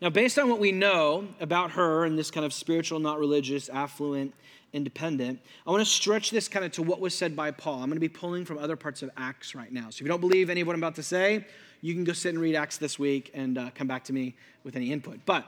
[0.00, 3.68] Now, based on what we know about her and this kind of spiritual, not religious,
[3.68, 4.34] affluent,
[4.72, 5.40] independent.
[5.66, 7.76] I want to stretch this kind of to what was said by Paul.
[7.76, 9.84] I'm going to be pulling from other parts of Acts right now.
[9.84, 11.46] So if you don't believe any of what I'm about to say,
[11.80, 14.34] you can go sit and read Acts this week and uh, come back to me
[14.64, 15.20] with any input.
[15.24, 15.46] But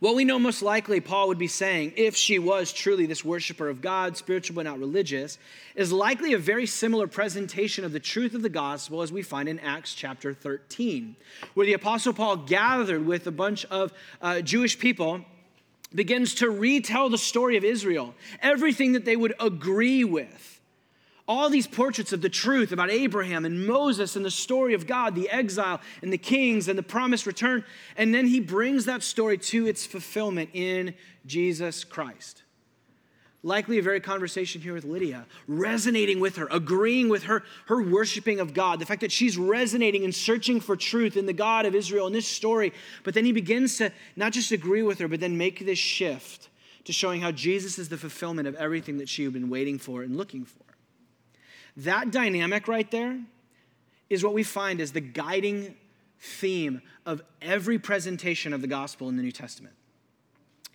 [0.00, 3.68] what we know most likely Paul would be saying, if she was truly this worshiper
[3.68, 5.38] of God, spiritual but not religious,
[5.74, 9.48] is likely a very similar presentation of the truth of the gospel as we find
[9.48, 11.16] in Acts chapter 13,
[11.52, 15.20] where the Apostle Paul gathered with a bunch of uh, Jewish people
[15.94, 20.59] begins to retell the story of Israel, everything that they would agree with.
[21.30, 25.14] All these portraits of the truth about Abraham and Moses and the story of God,
[25.14, 27.64] the exile and the kings and the promised return.
[27.96, 30.92] And then he brings that story to its fulfillment in
[31.24, 32.42] Jesus Christ
[33.42, 38.38] likely a very conversation here with Lydia, resonating with her, agreeing with her, her worshiping
[38.38, 41.74] of God, the fact that she's resonating and searching for truth in the God of
[41.74, 42.74] Israel in this story.
[43.02, 46.50] But then he begins to not just agree with her, but then make this shift
[46.84, 50.02] to showing how Jesus is the fulfillment of everything that she had been waiting for
[50.02, 50.69] and looking for.
[51.76, 53.18] That dynamic right there
[54.08, 55.76] is what we find as the guiding
[56.18, 59.74] theme of every presentation of the gospel in the New Testament.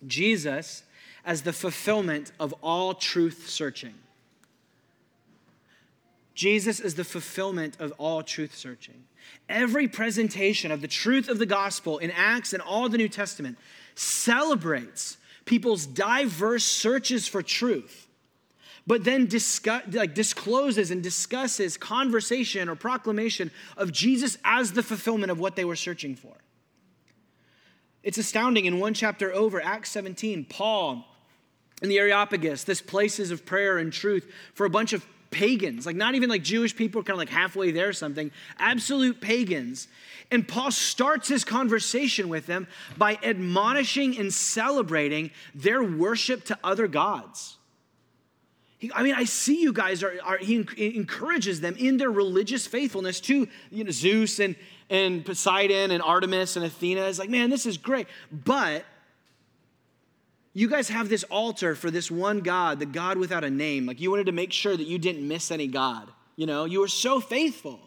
[0.06, 0.82] Jesus
[1.24, 3.94] as the fulfillment of all truth searching.
[6.34, 9.04] Jesus is the fulfillment of all truth searching.
[9.48, 13.58] Every presentation of the truth of the gospel in Acts and all the New Testament
[13.94, 18.05] celebrates people's diverse searches for truth,
[18.86, 25.30] but then discuss, like discloses and discusses conversation or proclamation of Jesus as the fulfillment
[25.30, 26.34] of what they were searching for.
[28.02, 31.04] It's astounding in one chapter over, Acts 17, Paul
[31.82, 35.96] in the Areopagus, this places of prayer and truth for a bunch of pagans, like
[35.96, 39.88] not even like Jewish people, kind of like halfway there or something, absolute pagans.
[40.30, 46.88] And Paul starts his conversation with them by admonishing and celebrating their worship to other
[46.88, 47.55] gods.
[48.78, 52.66] He, I mean, I see you guys are, are he encourages them in their religious
[52.66, 54.54] faithfulness to you know, Zeus and,
[54.90, 57.02] and Poseidon and Artemis and Athena.
[57.02, 58.06] It's like, man, this is great.
[58.30, 58.84] But
[60.52, 63.86] you guys have this altar for this one God, the God without a name.
[63.86, 66.10] Like you wanted to make sure that you didn't miss any God.
[66.36, 67.80] You know, you were so faithful.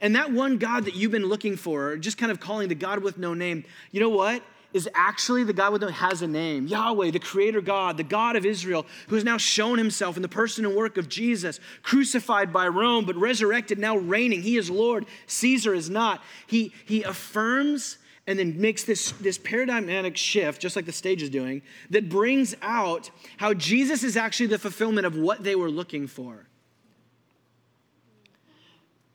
[0.00, 3.02] And that one God that you've been looking for, just kind of calling the God
[3.02, 4.42] with no name, you know what?
[4.72, 6.66] Is actually the God with no has a name.
[6.66, 10.28] Yahweh, the creator God, the God of Israel, who has now shown himself in the
[10.28, 14.42] person and work of Jesus, crucified by Rome, but resurrected, now reigning.
[14.42, 16.22] He is Lord, Caesar is not.
[16.46, 21.30] He, he affirms and then makes this, this paradigmatic shift, just like the stage is
[21.30, 26.06] doing, that brings out how Jesus is actually the fulfillment of what they were looking
[26.06, 26.46] for.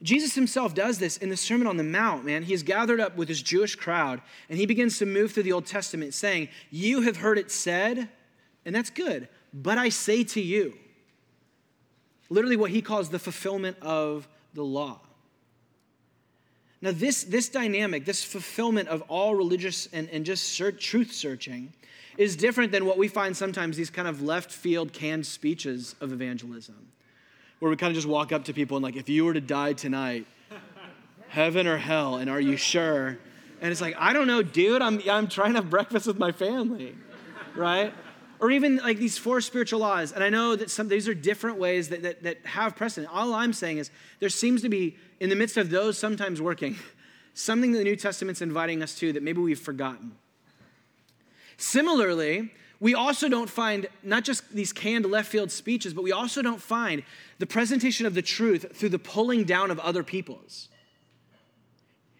[0.05, 2.43] Jesus himself does this in the Sermon on the Mount, man.
[2.43, 5.51] He He's gathered up with his Jewish crowd and he begins to move through the
[5.51, 8.07] Old Testament saying, You have heard it said,
[8.65, 10.77] and that's good, but I say to you.
[12.29, 15.01] Literally, what he calls the fulfillment of the law.
[16.81, 21.73] Now, this, this dynamic, this fulfillment of all religious and, and just search, truth searching,
[22.17, 26.13] is different than what we find sometimes these kind of left field canned speeches of
[26.13, 26.91] evangelism,
[27.65, 29.41] where we kind of just walk up to people and, like, if you were to
[29.41, 30.27] die tonight,
[31.29, 33.17] heaven or hell, and are you sure?
[33.59, 34.83] And it's like, I don't know, dude.
[34.83, 36.95] I'm, I'm trying to have breakfast with my family,
[37.55, 37.91] right?
[38.39, 40.11] Or even like these four spiritual laws.
[40.11, 43.11] And I know that some these are different ways that, that, that have precedent.
[43.11, 46.75] All I'm saying is there seems to be, in the midst of those sometimes working,
[47.33, 50.11] something that the New Testament's inviting us to that maybe we've forgotten.
[51.57, 56.41] Similarly, we also don't find not just these canned left field speeches, but we also
[56.41, 57.03] don't find
[57.39, 60.69] the presentation of the truth through the pulling down of other people's.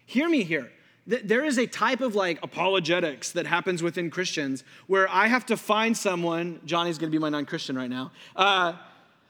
[0.05, 0.71] Hear me here.
[1.07, 5.57] There is a type of like apologetics that happens within Christians where I have to
[5.57, 8.73] find someone, Johnny's gonna be my non Christian right now, uh,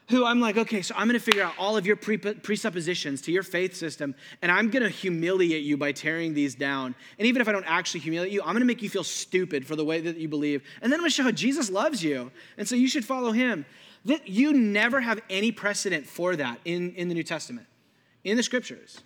[0.09, 3.31] who I'm like, okay, so I'm gonna figure out all of your pre- presuppositions to
[3.31, 6.93] your faith system, and I'm gonna humiliate you by tearing these down.
[7.17, 9.75] And even if I don't actually humiliate you, I'm gonna make you feel stupid for
[9.75, 10.63] the way that you believe.
[10.81, 12.31] And then I'm gonna show how Jesus loves you.
[12.57, 13.65] And so you should follow him.
[14.05, 17.65] That you never have any precedent for that in, in the New Testament,
[18.23, 19.01] in the scriptures.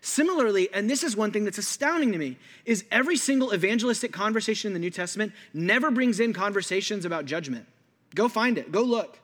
[0.00, 4.68] Similarly, and this is one thing that's astounding to me, is every single evangelistic conversation
[4.68, 7.66] in the New Testament never brings in conversations about judgment.
[8.14, 9.18] Go find it, go look.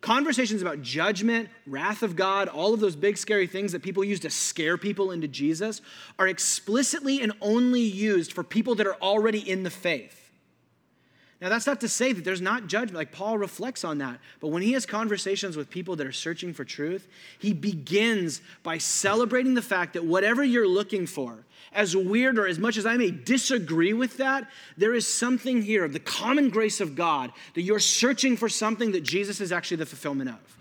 [0.00, 4.20] Conversations about judgment, wrath of God, all of those big scary things that people use
[4.20, 5.82] to scare people into Jesus
[6.18, 10.19] are explicitly and only used for people that are already in the faith.
[11.40, 12.96] Now, that's not to say that there's not judgment.
[12.96, 14.18] Like Paul reflects on that.
[14.40, 18.76] But when he has conversations with people that are searching for truth, he begins by
[18.76, 22.98] celebrating the fact that whatever you're looking for, as weird or as much as I
[22.98, 27.62] may disagree with that, there is something here of the common grace of God that
[27.62, 30.58] you're searching for something that Jesus is actually the fulfillment of.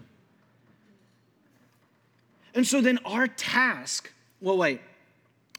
[2.56, 4.82] And so then our task, well, wait,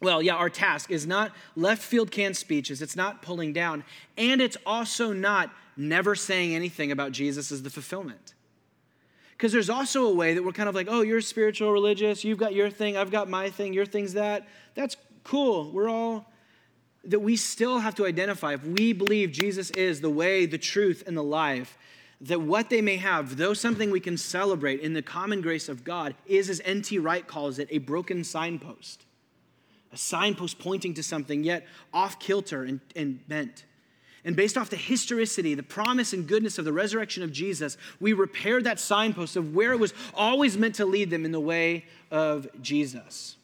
[0.01, 3.85] well, yeah, our task is not left field canned speeches, it's not pulling down,
[4.17, 8.35] and it's also not never saying anything about Jesus as the fulfillment.
[9.33, 12.39] Because there's also a way that we're kind of like, oh, you're spiritual, religious, you've
[12.39, 14.49] got your thing, I've got my thing, your thing's that.
[14.75, 15.71] That's cool.
[15.71, 16.31] We're all,
[17.05, 21.05] that we still have to identify if we believe Jesus is the way, the truth,
[21.07, 21.77] and the life,
[22.23, 25.85] that what they may have, though something we can celebrate in the common grace of
[25.85, 26.99] God, is, as N.T.
[26.99, 29.05] Wright calls it, a broken signpost
[29.93, 33.65] a signpost pointing to something, yet off kilter and, and bent.
[34.25, 38.13] And based off the historicity, the promise and goodness of the resurrection of Jesus, we
[38.13, 41.87] repaired that signpost of where it was always meant to lead them in the way
[42.11, 43.37] of Jesus.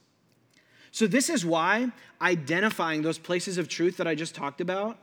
[0.93, 4.99] So, this is why identifying those places of truth that I just talked about,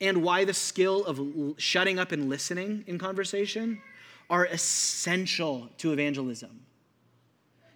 [0.00, 3.80] and why the skill of shutting up and listening in conversation
[4.28, 6.64] are essential to evangelism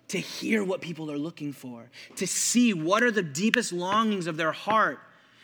[0.08, 4.36] to hear what people are looking for, to see what are the deepest longings of
[4.36, 5.00] their heart,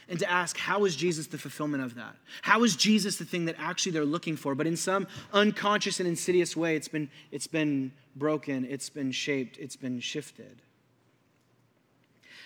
[0.09, 2.15] and to ask, how is Jesus the fulfillment of that?
[2.43, 4.55] How is Jesus the thing that actually they're looking for?
[4.55, 9.57] But in some unconscious and insidious way, it's been, it's been broken, it's been shaped,
[9.59, 10.61] it's been shifted.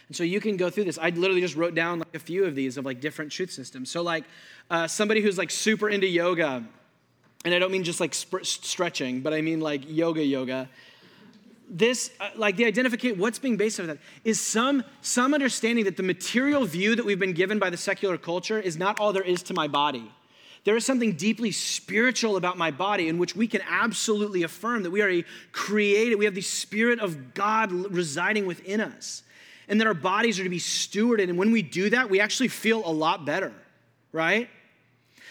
[0.07, 0.99] And so you can go through this.
[0.99, 3.91] I literally just wrote down like a few of these of like different truth systems.
[3.91, 4.25] So like
[4.71, 6.65] uh, somebody who's like super into yoga,
[7.45, 10.69] and I don't mean just like sp- stretching, but I mean like yoga yoga
[11.71, 15.97] this uh, like the identification what's being based on that is some some understanding that
[15.97, 19.23] the material view that we've been given by the secular culture is not all there
[19.23, 20.11] is to my body.
[20.65, 24.91] There is something deeply spiritual about my body in which we can absolutely affirm that
[24.91, 29.23] we are a created we have the spirit of god residing within us
[29.69, 32.49] and that our bodies are to be stewarded and when we do that we actually
[32.49, 33.53] feel a lot better
[34.13, 34.51] right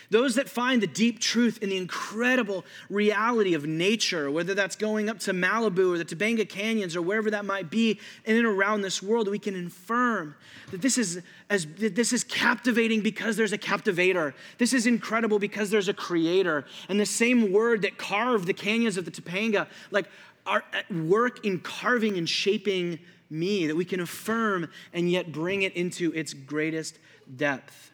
[0.10, 5.10] those that find the deep truth in the incredible reality of nature, whether that's going
[5.10, 8.82] up to Malibu or the Topanga Canyons or wherever that might be in and around
[8.82, 10.36] this world, we can affirm
[10.72, 14.34] that this is, as, that this is captivating because there's a captivator.
[14.58, 16.66] This is incredible because there's a creator.
[16.90, 20.10] And the same word that carved the canyons of the Topanga, like,
[20.46, 25.64] are at work in carving and shaping me, that we can affirm and yet bring
[25.64, 26.98] it into its greatest
[27.36, 27.92] depth.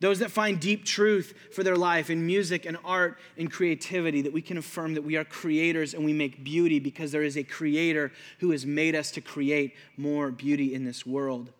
[0.00, 4.32] Those that find deep truth for their life in music and art and creativity, that
[4.32, 7.42] we can affirm that we are creators and we make beauty because there is a
[7.42, 11.50] creator who has made us to create more beauty in this world.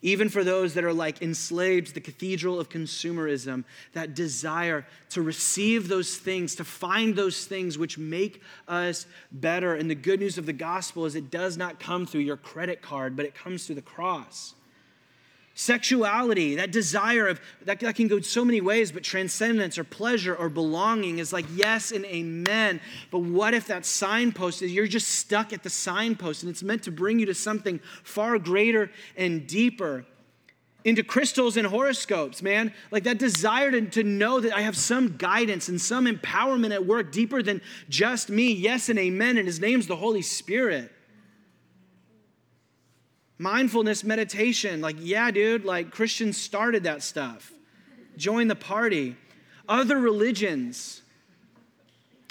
[0.00, 3.64] Even for those that are like enslaved to the cathedral of consumerism,
[3.94, 9.74] that desire to receive those things, to find those things which make us better.
[9.74, 12.82] And the good news of the gospel is it does not come through your credit
[12.82, 14.54] card, but it comes through the cross.
[15.56, 20.34] Sexuality, that desire of that, that can go so many ways, but transcendence or pleasure
[20.34, 22.80] or belonging is like yes and amen.
[23.12, 26.82] But what if that signpost is you're just stuck at the signpost and it's meant
[26.84, 30.04] to bring you to something far greater and deeper?
[30.84, 32.70] into crystals and horoscopes, man.
[32.90, 36.84] Like that desire to, to know that I have some guidance and some empowerment at
[36.84, 38.52] work deeper than just me.
[38.52, 39.38] Yes and amen.
[39.38, 40.92] And his name's the Holy Spirit.
[43.38, 47.52] Mindfulness meditation, like, yeah, dude, like Christians started that stuff.
[48.16, 49.16] Join the party.
[49.68, 51.02] Other religions,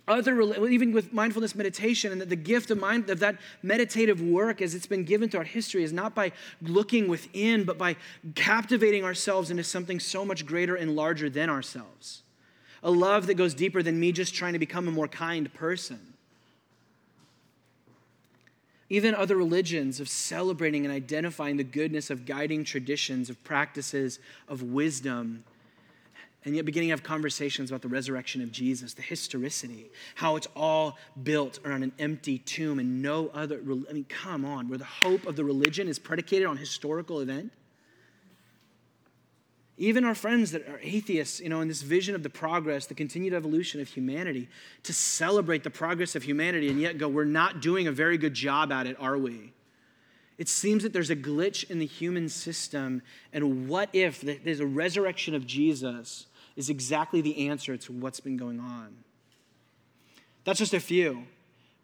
[0.08, 4.62] other even with mindfulness meditation and that the gift of mind of that meditative work
[4.62, 6.32] as it's been given throughout history is not by
[6.62, 7.96] looking within but by
[8.36, 12.24] captivating ourselves into something so much greater and larger than ourselves
[12.84, 16.13] a love that goes deeper than me just trying to become a more kind person
[18.90, 24.62] even other religions of celebrating and identifying the goodness of guiding traditions of practices of
[24.62, 25.44] wisdom
[26.46, 30.48] and yet beginning to have conversations about the resurrection of Jesus, the historicity, how it's
[30.56, 33.62] all built around an empty tomb and no other.
[33.90, 37.52] I mean, come on, where the hope of the religion is predicated on historical event.
[39.78, 42.94] Even our friends that are atheists, you know, in this vision of the progress, the
[42.94, 44.48] continued evolution of humanity,
[44.84, 48.36] to celebrate the progress of humanity and yet go, we're not doing a very good
[48.36, 49.52] job at it, are we?
[50.38, 53.02] It seems that there's a glitch in the human system,
[53.32, 58.38] and what if there's a resurrection of Jesus is exactly the answer to what's been
[58.38, 58.96] going on.
[60.44, 61.24] That's just a few.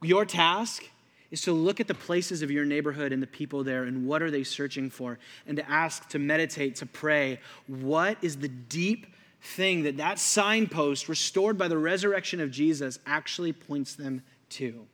[0.02, 0.90] Your task
[1.32, 4.22] is to look at the places of your neighborhood and the people there and what
[4.22, 7.40] are they searching for and to ask to meditate to pray.
[7.68, 9.08] What is the deep
[9.42, 14.86] thing that that signpost restored by the resurrection of jesus actually points them to?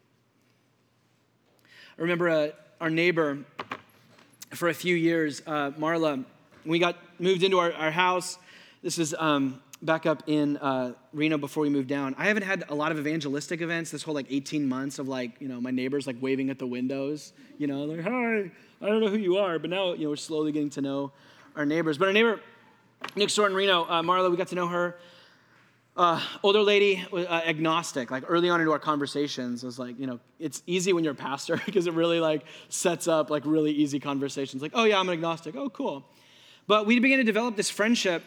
[1.97, 2.47] I remember uh,
[2.81, 3.39] our neighbor
[4.51, 6.25] for a few years uh, marla
[6.65, 8.38] we got moved into our, our house.
[8.81, 12.63] This is um, back up in uh, Reno before we moved down, I haven't had
[12.69, 15.71] a lot of evangelistic events this whole like 18 months of like, you know, my
[15.71, 19.38] neighbors like waving at the windows, you know, like, hi, I don't know who you
[19.38, 21.11] are, but now, you know, we're slowly getting to know
[21.55, 21.97] our neighbors.
[21.97, 22.39] But our neighbor
[23.15, 24.97] next door in Reno, uh, Marla, we got to know her.
[25.97, 28.11] Uh, older lady, uh, agnostic.
[28.11, 31.15] Like early on into our conversations, was like, you know, it's easy when you're a
[31.15, 34.61] pastor because it really like sets up like really easy conversations.
[34.61, 35.55] Like, oh yeah, I'm an agnostic.
[35.55, 36.05] Oh, cool.
[36.67, 38.23] But we began to develop this friendship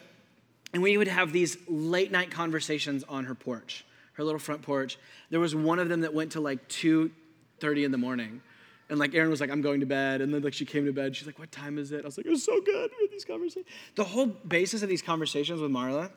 [0.72, 4.98] and we would have these late night conversations on her porch, her little front porch.
[5.30, 8.42] There was one of them that went to like 2:30 in the morning.
[8.90, 10.20] And like Aaron was like, I'm going to bed.
[10.20, 11.14] And then like she came to bed.
[11.14, 12.02] She's like, what time is it?
[12.02, 13.66] I was like, it was so good with these conversations.
[13.96, 16.10] The whole basis of these conversations with Marla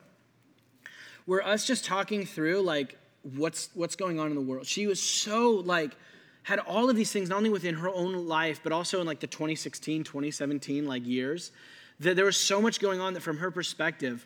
[1.27, 4.65] were us just talking through like what's what's going on in the world.
[4.65, 5.95] She was so like
[6.43, 9.19] had all of these things not only within her own life, but also in like
[9.19, 11.51] the 2016, 2017 like years.
[11.99, 14.25] That there was so much going on that from her perspective,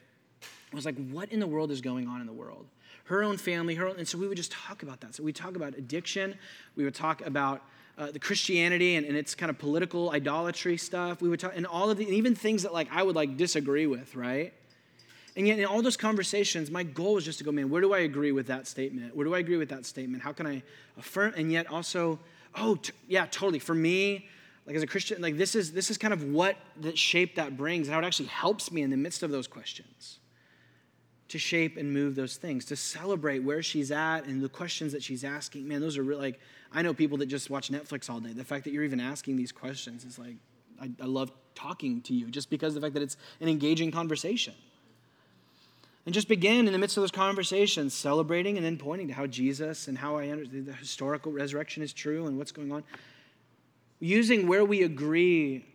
[0.75, 2.67] was like, what in the world is going on in the world?
[3.05, 5.15] Her own family, her own, and so we would just talk about that.
[5.15, 6.35] So we talk about addiction,
[6.75, 7.61] we would talk about
[7.97, 11.21] uh, the Christianity and, and, its kind of political idolatry stuff.
[11.21, 13.37] We would talk, and all of the, and even things that like I would like
[13.37, 14.53] disagree with, right?
[15.37, 17.93] And yet, in all those conversations, my goal was just to go, man, where do
[17.93, 19.15] I agree with that statement?
[19.15, 20.23] Where do I agree with that statement?
[20.23, 20.63] How can I
[20.97, 21.33] affirm?
[21.35, 22.19] And yet, also,
[22.55, 23.59] oh, t- yeah, totally.
[23.59, 24.29] For me,
[24.65, 27.55] like as a Christian, like this is this is kind of what the shape that
[27.55, 30.19] brings, and how it actually helps me in the midst of those questions
[31.27, 35.01] to shape and move those things, to celebrate where she's at and the questions that
[35.01, 35.67] she's asking.
[35.67, 36.39] Man, those are really like,
[36.71, 38.33] I know people that just watch Netflix all day.
[38.33, 40.35] The fact that you're even asking these questions is like,
[40.79, 44.53] I, I love talking to you just because the fact that it's an engaging conversation.
[46.05, 49.25] And just begin in the midst of those conversations, celebrating and then pointing to how
[49.25, 52.83] Jesus and how I understand the historical resurrection is true and what's going on.
[53.99, 55.65] Using where we agree,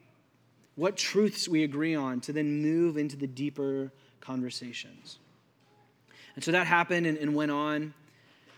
[0.76, 3.90] what truths we agree on, to then move into the deeper
[4.20, 5.18] conversations.
[6.34, 7.94] And so that happened and, and went on.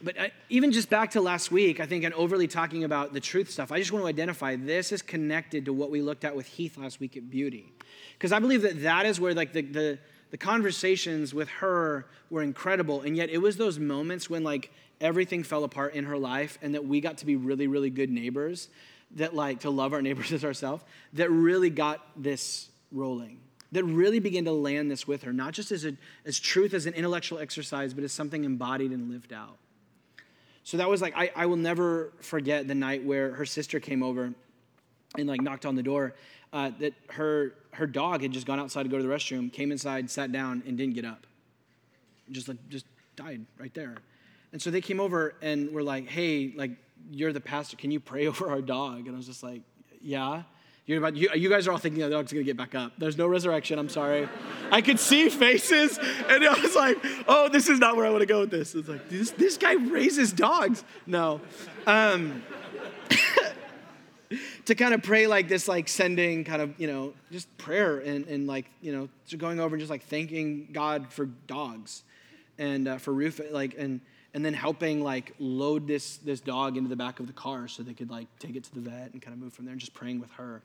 [0.02, 3.20] But I, even just back to last week, I think, and overly talking about the
[3.20, 6.34] truth stuff, I just want to identify this is connected to what we looked at
[6.34, 7.72] with Heath last week at Beauty.
[8.14, 9.98] Because I believe that that is where, like, the, the,
[10.30, 13.02] the conversations with her were incredible.
[13.02, 16.74] And yet it was those moments when, like, everything fell apart in her life and
[16.74, 18.68] that we got to be really, really good neighbors
[19.12, 23.38] that, like, to love our neighbors as ourselves, that really got this rolling
[23.72, 25.94] that really began to land this with her, not just as, a,
[26.24, 29.56] as truth, as an intellectual exercise, but as something embodied and lived out.
[30.62, 34.02] So that was like, I, I will never forget the night where her sister came
[34.02, 34.32] over
[35.16, 36.14] and like knocked on the door.
[36.52, 39.72] Uh, that her her dog had just gone outside to go to the restroom, came
[39.72, 41.26] inside, sat down, and didn't get up.
[42.30, 42.84] Just like just
[43.16, 43.96] died right there.
[44.52, 46.72] And so they came over and were like, "Hey, like
[47.10, 47.78] you're the pastor.
[47.78, 49.62] Can you pray over our dog?" And I was just like,
[50.02, 50.42] "Yeah."
[50.86, 52.92] You're about, you, you guys are all thinking the dog's gonna get back up.
[52.98, 54.28] There's no resurrection, I'm sorry.
[54.70, 58.26] I could see faces, and I was like, oh, this is not where I wanna
[58.26, 58.74] go with this.
[58.74, 60.82] It's like, this, this guy raises dogs.
[61.06, 61.40] No.
[61.86, 62.42] Um,
[64.64, 68.26] to kind of pray like this, like sending kind of, you know, just prayer and,
[68.26, 69.08] and like, you know,
[69.38, 72.02] going over and just like thanking God for dogs
[72.58, 74.00] and uh, for Rufus, like, and,
[74.34, 77.82] and then helping like load this this dog into the back of the car so
[77.82, 79.80] they could like take it to the vet and kind of move from there and
[79.80, 80.62] just praying with her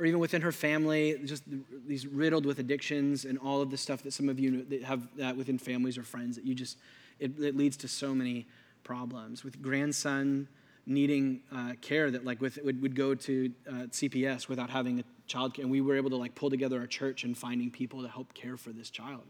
[0.00, 1.44] or even within her family, just
[1.86, 5.06] these riddled with addictions and all of the stuff that some of you that have
[5.16, 6.78] that within families or friends that you just,
[7.18, 8.46] it, it leads to so many
[8.82, 9.44] problems.
[9.44, 10.48] With grandson
[10.86, 15.04] needing uh, care that like with, would, would go to uh, CPS without having a
[15.26, 15.64] child care.
[15.64, 18.32] And we were able to like pull together our church and finding people to help
[18.32, 19.24] care for this child.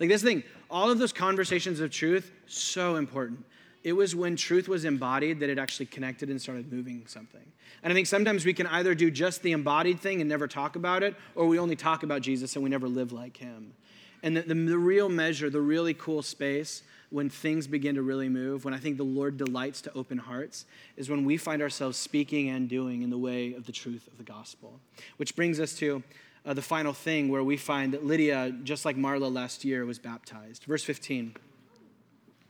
[0.00, 3.44] Like this thing, all of those conversations of truth, so important.
[3.84, 7.40] It was when truth was embodied that it actually connected and started moving something.
[7.82, 10.76] And I think sometimes we can either do just the embodied thing and never talk
[10.76, 13.74] about it, or we only talk about Jesus and we never live like him.
[14.22, 18.28] And the, the, the real measure, the really cool space when things begin to really
[18.28, 20.64] move, when I think the Lord delights to open hearts,
[20.96, 24.16] is when we find ourselves speaking and doing in the way of the truth of
[24.16, 24.78] the gospel.
[25.16, 26.02] Which brings us to
[26.44, 29.98] uh, the final thing where we find that Lydia, just like Marla last year, was
[29.98, 30.64] baptized.
[30.64, 31.34] Verse 15.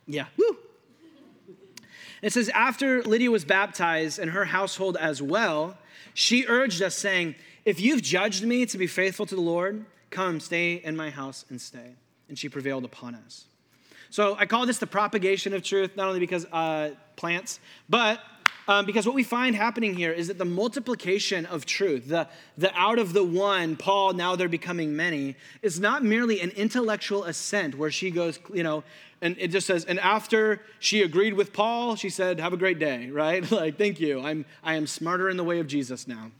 [0.06, 0.56] Yeah, woo!
[2.22, 5.78] It says, After Lydia was baptized and her household as well,
[6.14, 7.34] she urged us, saying,
[7.64, 11.44] If you've judged me to be faithful to the Lord, come, stay in my house
[11.48, 11.94] and stay.
[12.28, 13.46] And she prevailed upon us.
[14.10, 18.20] So I call this the propagation of truth, not only because uh, plants, but
[18.68, 22.74] um, because what we find happening here is that the multiplication of truth, the, the
[22.78, 27.76] out of the one, Paul, now they're becoming many, is not merely an intellectual assent
[27.76, 28.84] where she goes, you know,
[29.22, 32.78] and it just says, and after she agreed with Paul, she said, have a great
[32.78, 33.48] day, right?
[33.52, 34.20] like, thank you.
[34.20, 36.30] I'm, I am smarter in the way of Jesus now.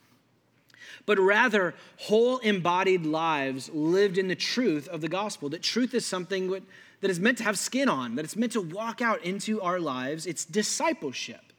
[1.07, 5.49] But rather, whole embodied lives lived in the truth of the gospel.
[5.49, 8.61] That truth is something that is meant to have skin on, that it's meant to
[8.61, 10.27] walk out into our lives.
[10.27, 11.50] It's discipleship,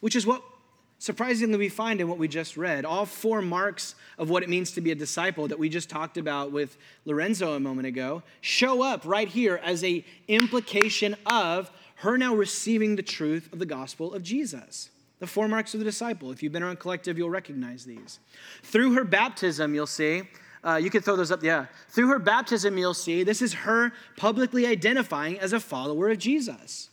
[0.00, 0.42] which is what
[0.98, 2.84] surprisingly we find in what we just read.
[2.84, 6.16] All four marks of what it means to be a disciple that we just talked
[6.16, 12.18] about with Lorenzo a moment ago show up right here as a implication of her
[12.18, 14.90] now receiving the truth of the gospel of Jesus.
[15.20, 16.30] The four marks of the disciple.
[16.30, 18.20] If you've been around collective, you'll recognize these.
[18.62, 20.22] Through her baptism, you'll see
[20.64, 21.66] uh, you can throw those up, yeah.
[21.88, 26.90] Through her baptism, you'll see this is her publicly identifying as a follower of Jesus.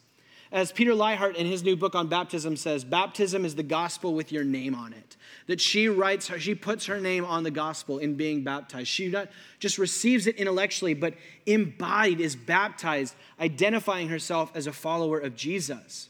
[0.51, 4.31] As Peter Leithart in his new book on baptism says, baptism is the gospel with
[4.31, 5.17] your name on it.
[5.47, 8.87] That she writes, she puts her name on the gospel in being baptized.
[8.87, 9.29] She not
[9.59, 11.15] just receives it intellectually, but
[11.45, 16.09] embodied is baptized, identifying herself as a follower of Jesus.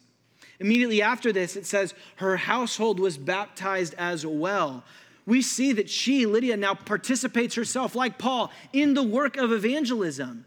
[0.60, 4.84] Immediately after this, it says her household was baptized as well
[5.26, 10.46] we see that she, Lydia, now participates herself, like Paul, in the work of evangelism.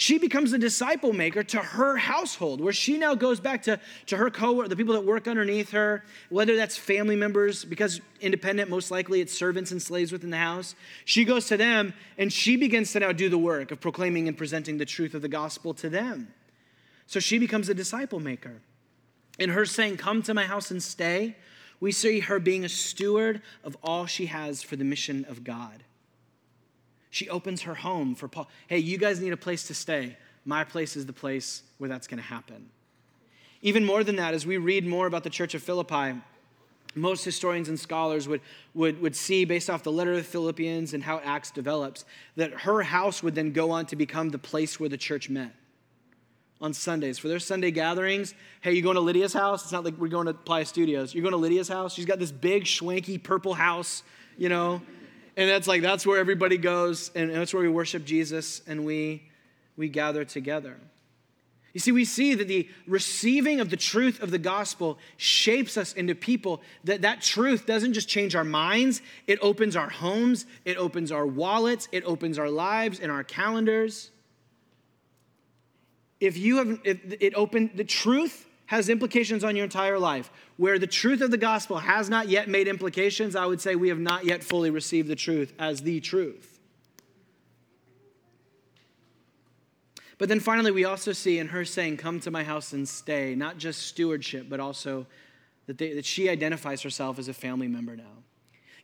[0.00, 4.16] She becomes a disciple maker to her household, where she now goes back to, to
[4.16, 8.92] her co the people that work underneath her, whether that's family members, because independent, most
[8.92, 10.76] likely it's servants and slaves within the house.
[11.04, 14.38] She goes to them and she begins to now do the work of proclaiming and
[14.38, 16.32] presenting the truth of the gospel to them.
[17.08, 18.60] So she becomes a disciple maker.
[19.36, 21.34] In her saying, Come to my house and stay,
[21.80, 25.82] we see her being a steward of all she has for the mission of God.
[27.10, 28.48] She opens her home for Paul.
[28.66, 30.16] Hey, you guys need a place to stay.
[30.44, 32.70] My place is the place where that's going to happen.
[33.62, 36.20] Even more than that, as we read more about the church of Philippi,
[36.94, 38.40] most historians and scholars would,
[38.74, 42.04] would, would see, based off the letter of Philippians and how Acts develops,
[42.36, 45.54] that her house would then go on to become the place where the church met
[46.60, 47.18] on Sundays.
[47.18, 49.62] For their Sunday gatherings, hey, you going to Lydia's house?
[49.64, 51.14] It's not like we're going to Playa Studios.
[51.14, 51.94] You're going to Lydia's house.
[51.94, 54.02] She's got this big, schwanky purple house,
[54.36, 54.82] you know,
[55.38, 59.30] and that's like, that's where everybody goes, and that's where we worship Jesus and we,
[59.76, 60.76] we gather together.
[61.72, 65.92] You see, we see that the receiving of the truth of the gospel shapes us
[65.92, 70.76] into people that that truth doesn't just change our minds, it opens our homes, it
[70.76, 74.10] opens our wallets, it opens our lives and our calendars
[76.20, 80.30] if you have if it opened the truth has implications on your entire life.
[80.58, 83.88] Where the truth of the gospel has not yet made implications i would say we
[83.88, 86.60] have not yet fully received the truth as the truth.
[90.18, 93.34] But then finally we also see in her saying come to my house and stay
[93.34, 95.06] not just stewardship but also
[95.66, 98.22] that, they, that she identifies herself as a family member now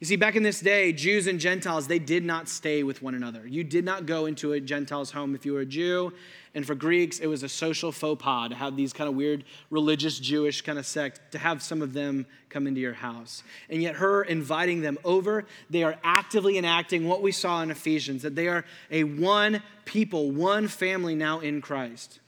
[0.00, 3.14] you see, back in this day, Jews and Gentiles, they did not stay with one
[3.14, 3.46] another.
[3.46, 6.12] You did not go into a Gentile's home if you were a Jew.
[6.54, 9.44] And for Greeks, it was a social faux pas to have these kind of weird
[9.70, 13.44] religious Jewish kind of sect, to have some of them come into your house.
[13.70, 18.22] And yet, her inviting them over, they are actively enacting what we saw in Ephesians
[18.22, 22.20] that they are a one people, one family now in Christ.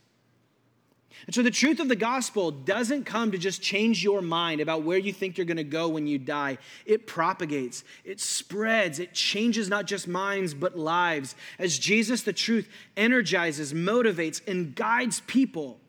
[1.24, 4.82] And so the truth of the gospel doesn't come to just change your mind about
[4.82, 6.58] where you think you're going to go when you die.
[6.84, 11.34] It propagates, it spreads, it changes not just minds, but lives.
[11.58, 15.80] As Jesus, the truth, energizes, motivates, and guides people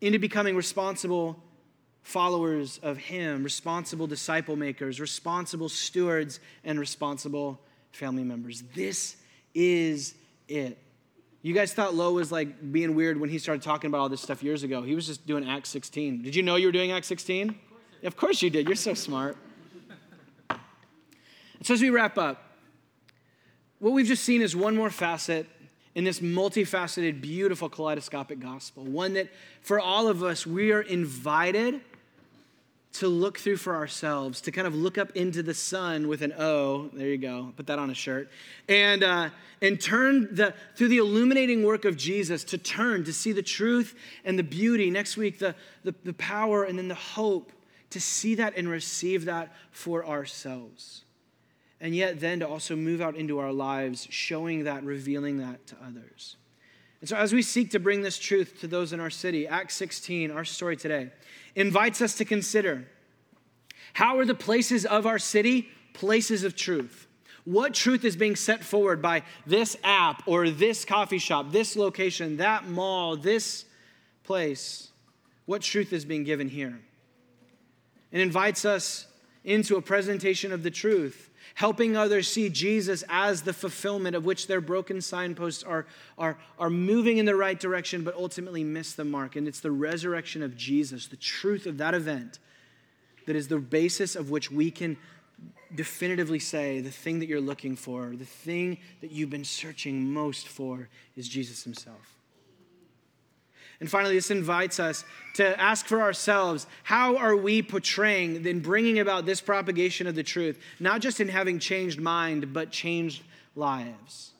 [0.00, 1.42] into becoming responsible
[2.02, 8.62] followers of Him, responsible disciple makers, responsible stewards, and responsible family members.
[8.74, 9.16] This
[9.54, 10.14] is
[10.48, 10.78] it.
[11.42, 14.20] You guys thought Lowe was like being weird when he started talking about all this
[14.20, 14.82] stuff years ago.
[14.82, 16.22] He was just doing Acts 16.
[16.22, 17.50] Did you know you were doing Acts 16?
[17.50, 17.56] Of
[18.06, 18.66] of course you did.
[18.66, 19.36] You're so smart.
[21.62, 22.42] so as we wrap up,
[23.78, 25.46] what we've just seen is one more facet
[25.94, 28.84] in this multifaceted, beautiful, kaleidoscopic gospel.
[28.84, 29.28] One that
[29.60, 31.80] for all of us, we are invited
[33.00, 36.32] to look through for ourselves, to kind of look up into the sun with an
[36.38, 36.88] O.
[36.92, 37.52] There you go.
[37.56, 38.30] Put that on a shirt.
[38.68, 39.30] And, uh,
[39.62, 43.94] and turn the, through the illuminating work of Jesus to turn, to see the truth
[44.24, 44.90] and the beauty.
[44.90, 47.52] Next week, the, the, the power and then the hope
[47.90, 51.04] to see that and receive that for ourselves.
[51.80, 55.76] And yet, then to also move out into our lives, showing that, revealing that to
[55.84, 56.36] others.
[57.00, 59.74] And so, as we seek to bring this truth to those in our city, Acts
[59.74, 61.10] 16, our story today,
[61.54, 62.86] invites us to consider
[63.92, 67.06] how are the places of our city places of truth?
[67.44, 72.38] What truth is being set forward by this app or this coffee shop, this location,
[72.38, 73.64] that mall, this
[74.24, 74.88] place?
[75.44, 76.78] What truth is being given here?
[78.10, 79.06] It invites us
[79.44, 84.46] into a presentation of the truth helping others see Jesus as the fulfillment of which
[84.46, 85.86] their broken signposts are,
[86.18, 89.36] are, are moving in the right direction, but ultimately miss the mark.
[89.36, 92.40] And it's the resurrection of Jesus, the truth of that event,
[93.24, 94.98] that is the basis of which we can
[95.74, 100.46] definitively say the thing that you're looking for, the thing that you've been searching most
[100.48, 102.15] for, is Jesus himself.
[103.80, 105.04] And finally, this invites us
[105.34, 110.22] to ask for ourselves how are we portraying then bringing about this propagation of the
[110.22, 113.22] truth, not just in having changed mind, but changed
[113.54, 114.32] lives?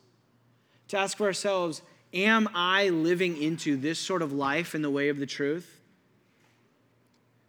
[0.89, 1.83] To ask for ourselves,
[2.15, 5.81] am I living into this sort of life in the way of the truth?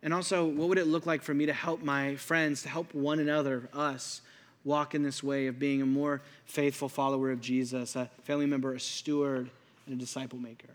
[0.03, 2.93] And also, what would it look like for me to help my friends, to help
[2.93, 4.21] one another, us,
[4.63, 8.73] walk in this way of being a more faithful follower of Jesus, a family member,
[8.73, 9.49] a steward,
[9.85, 10.69] and a disciple maker?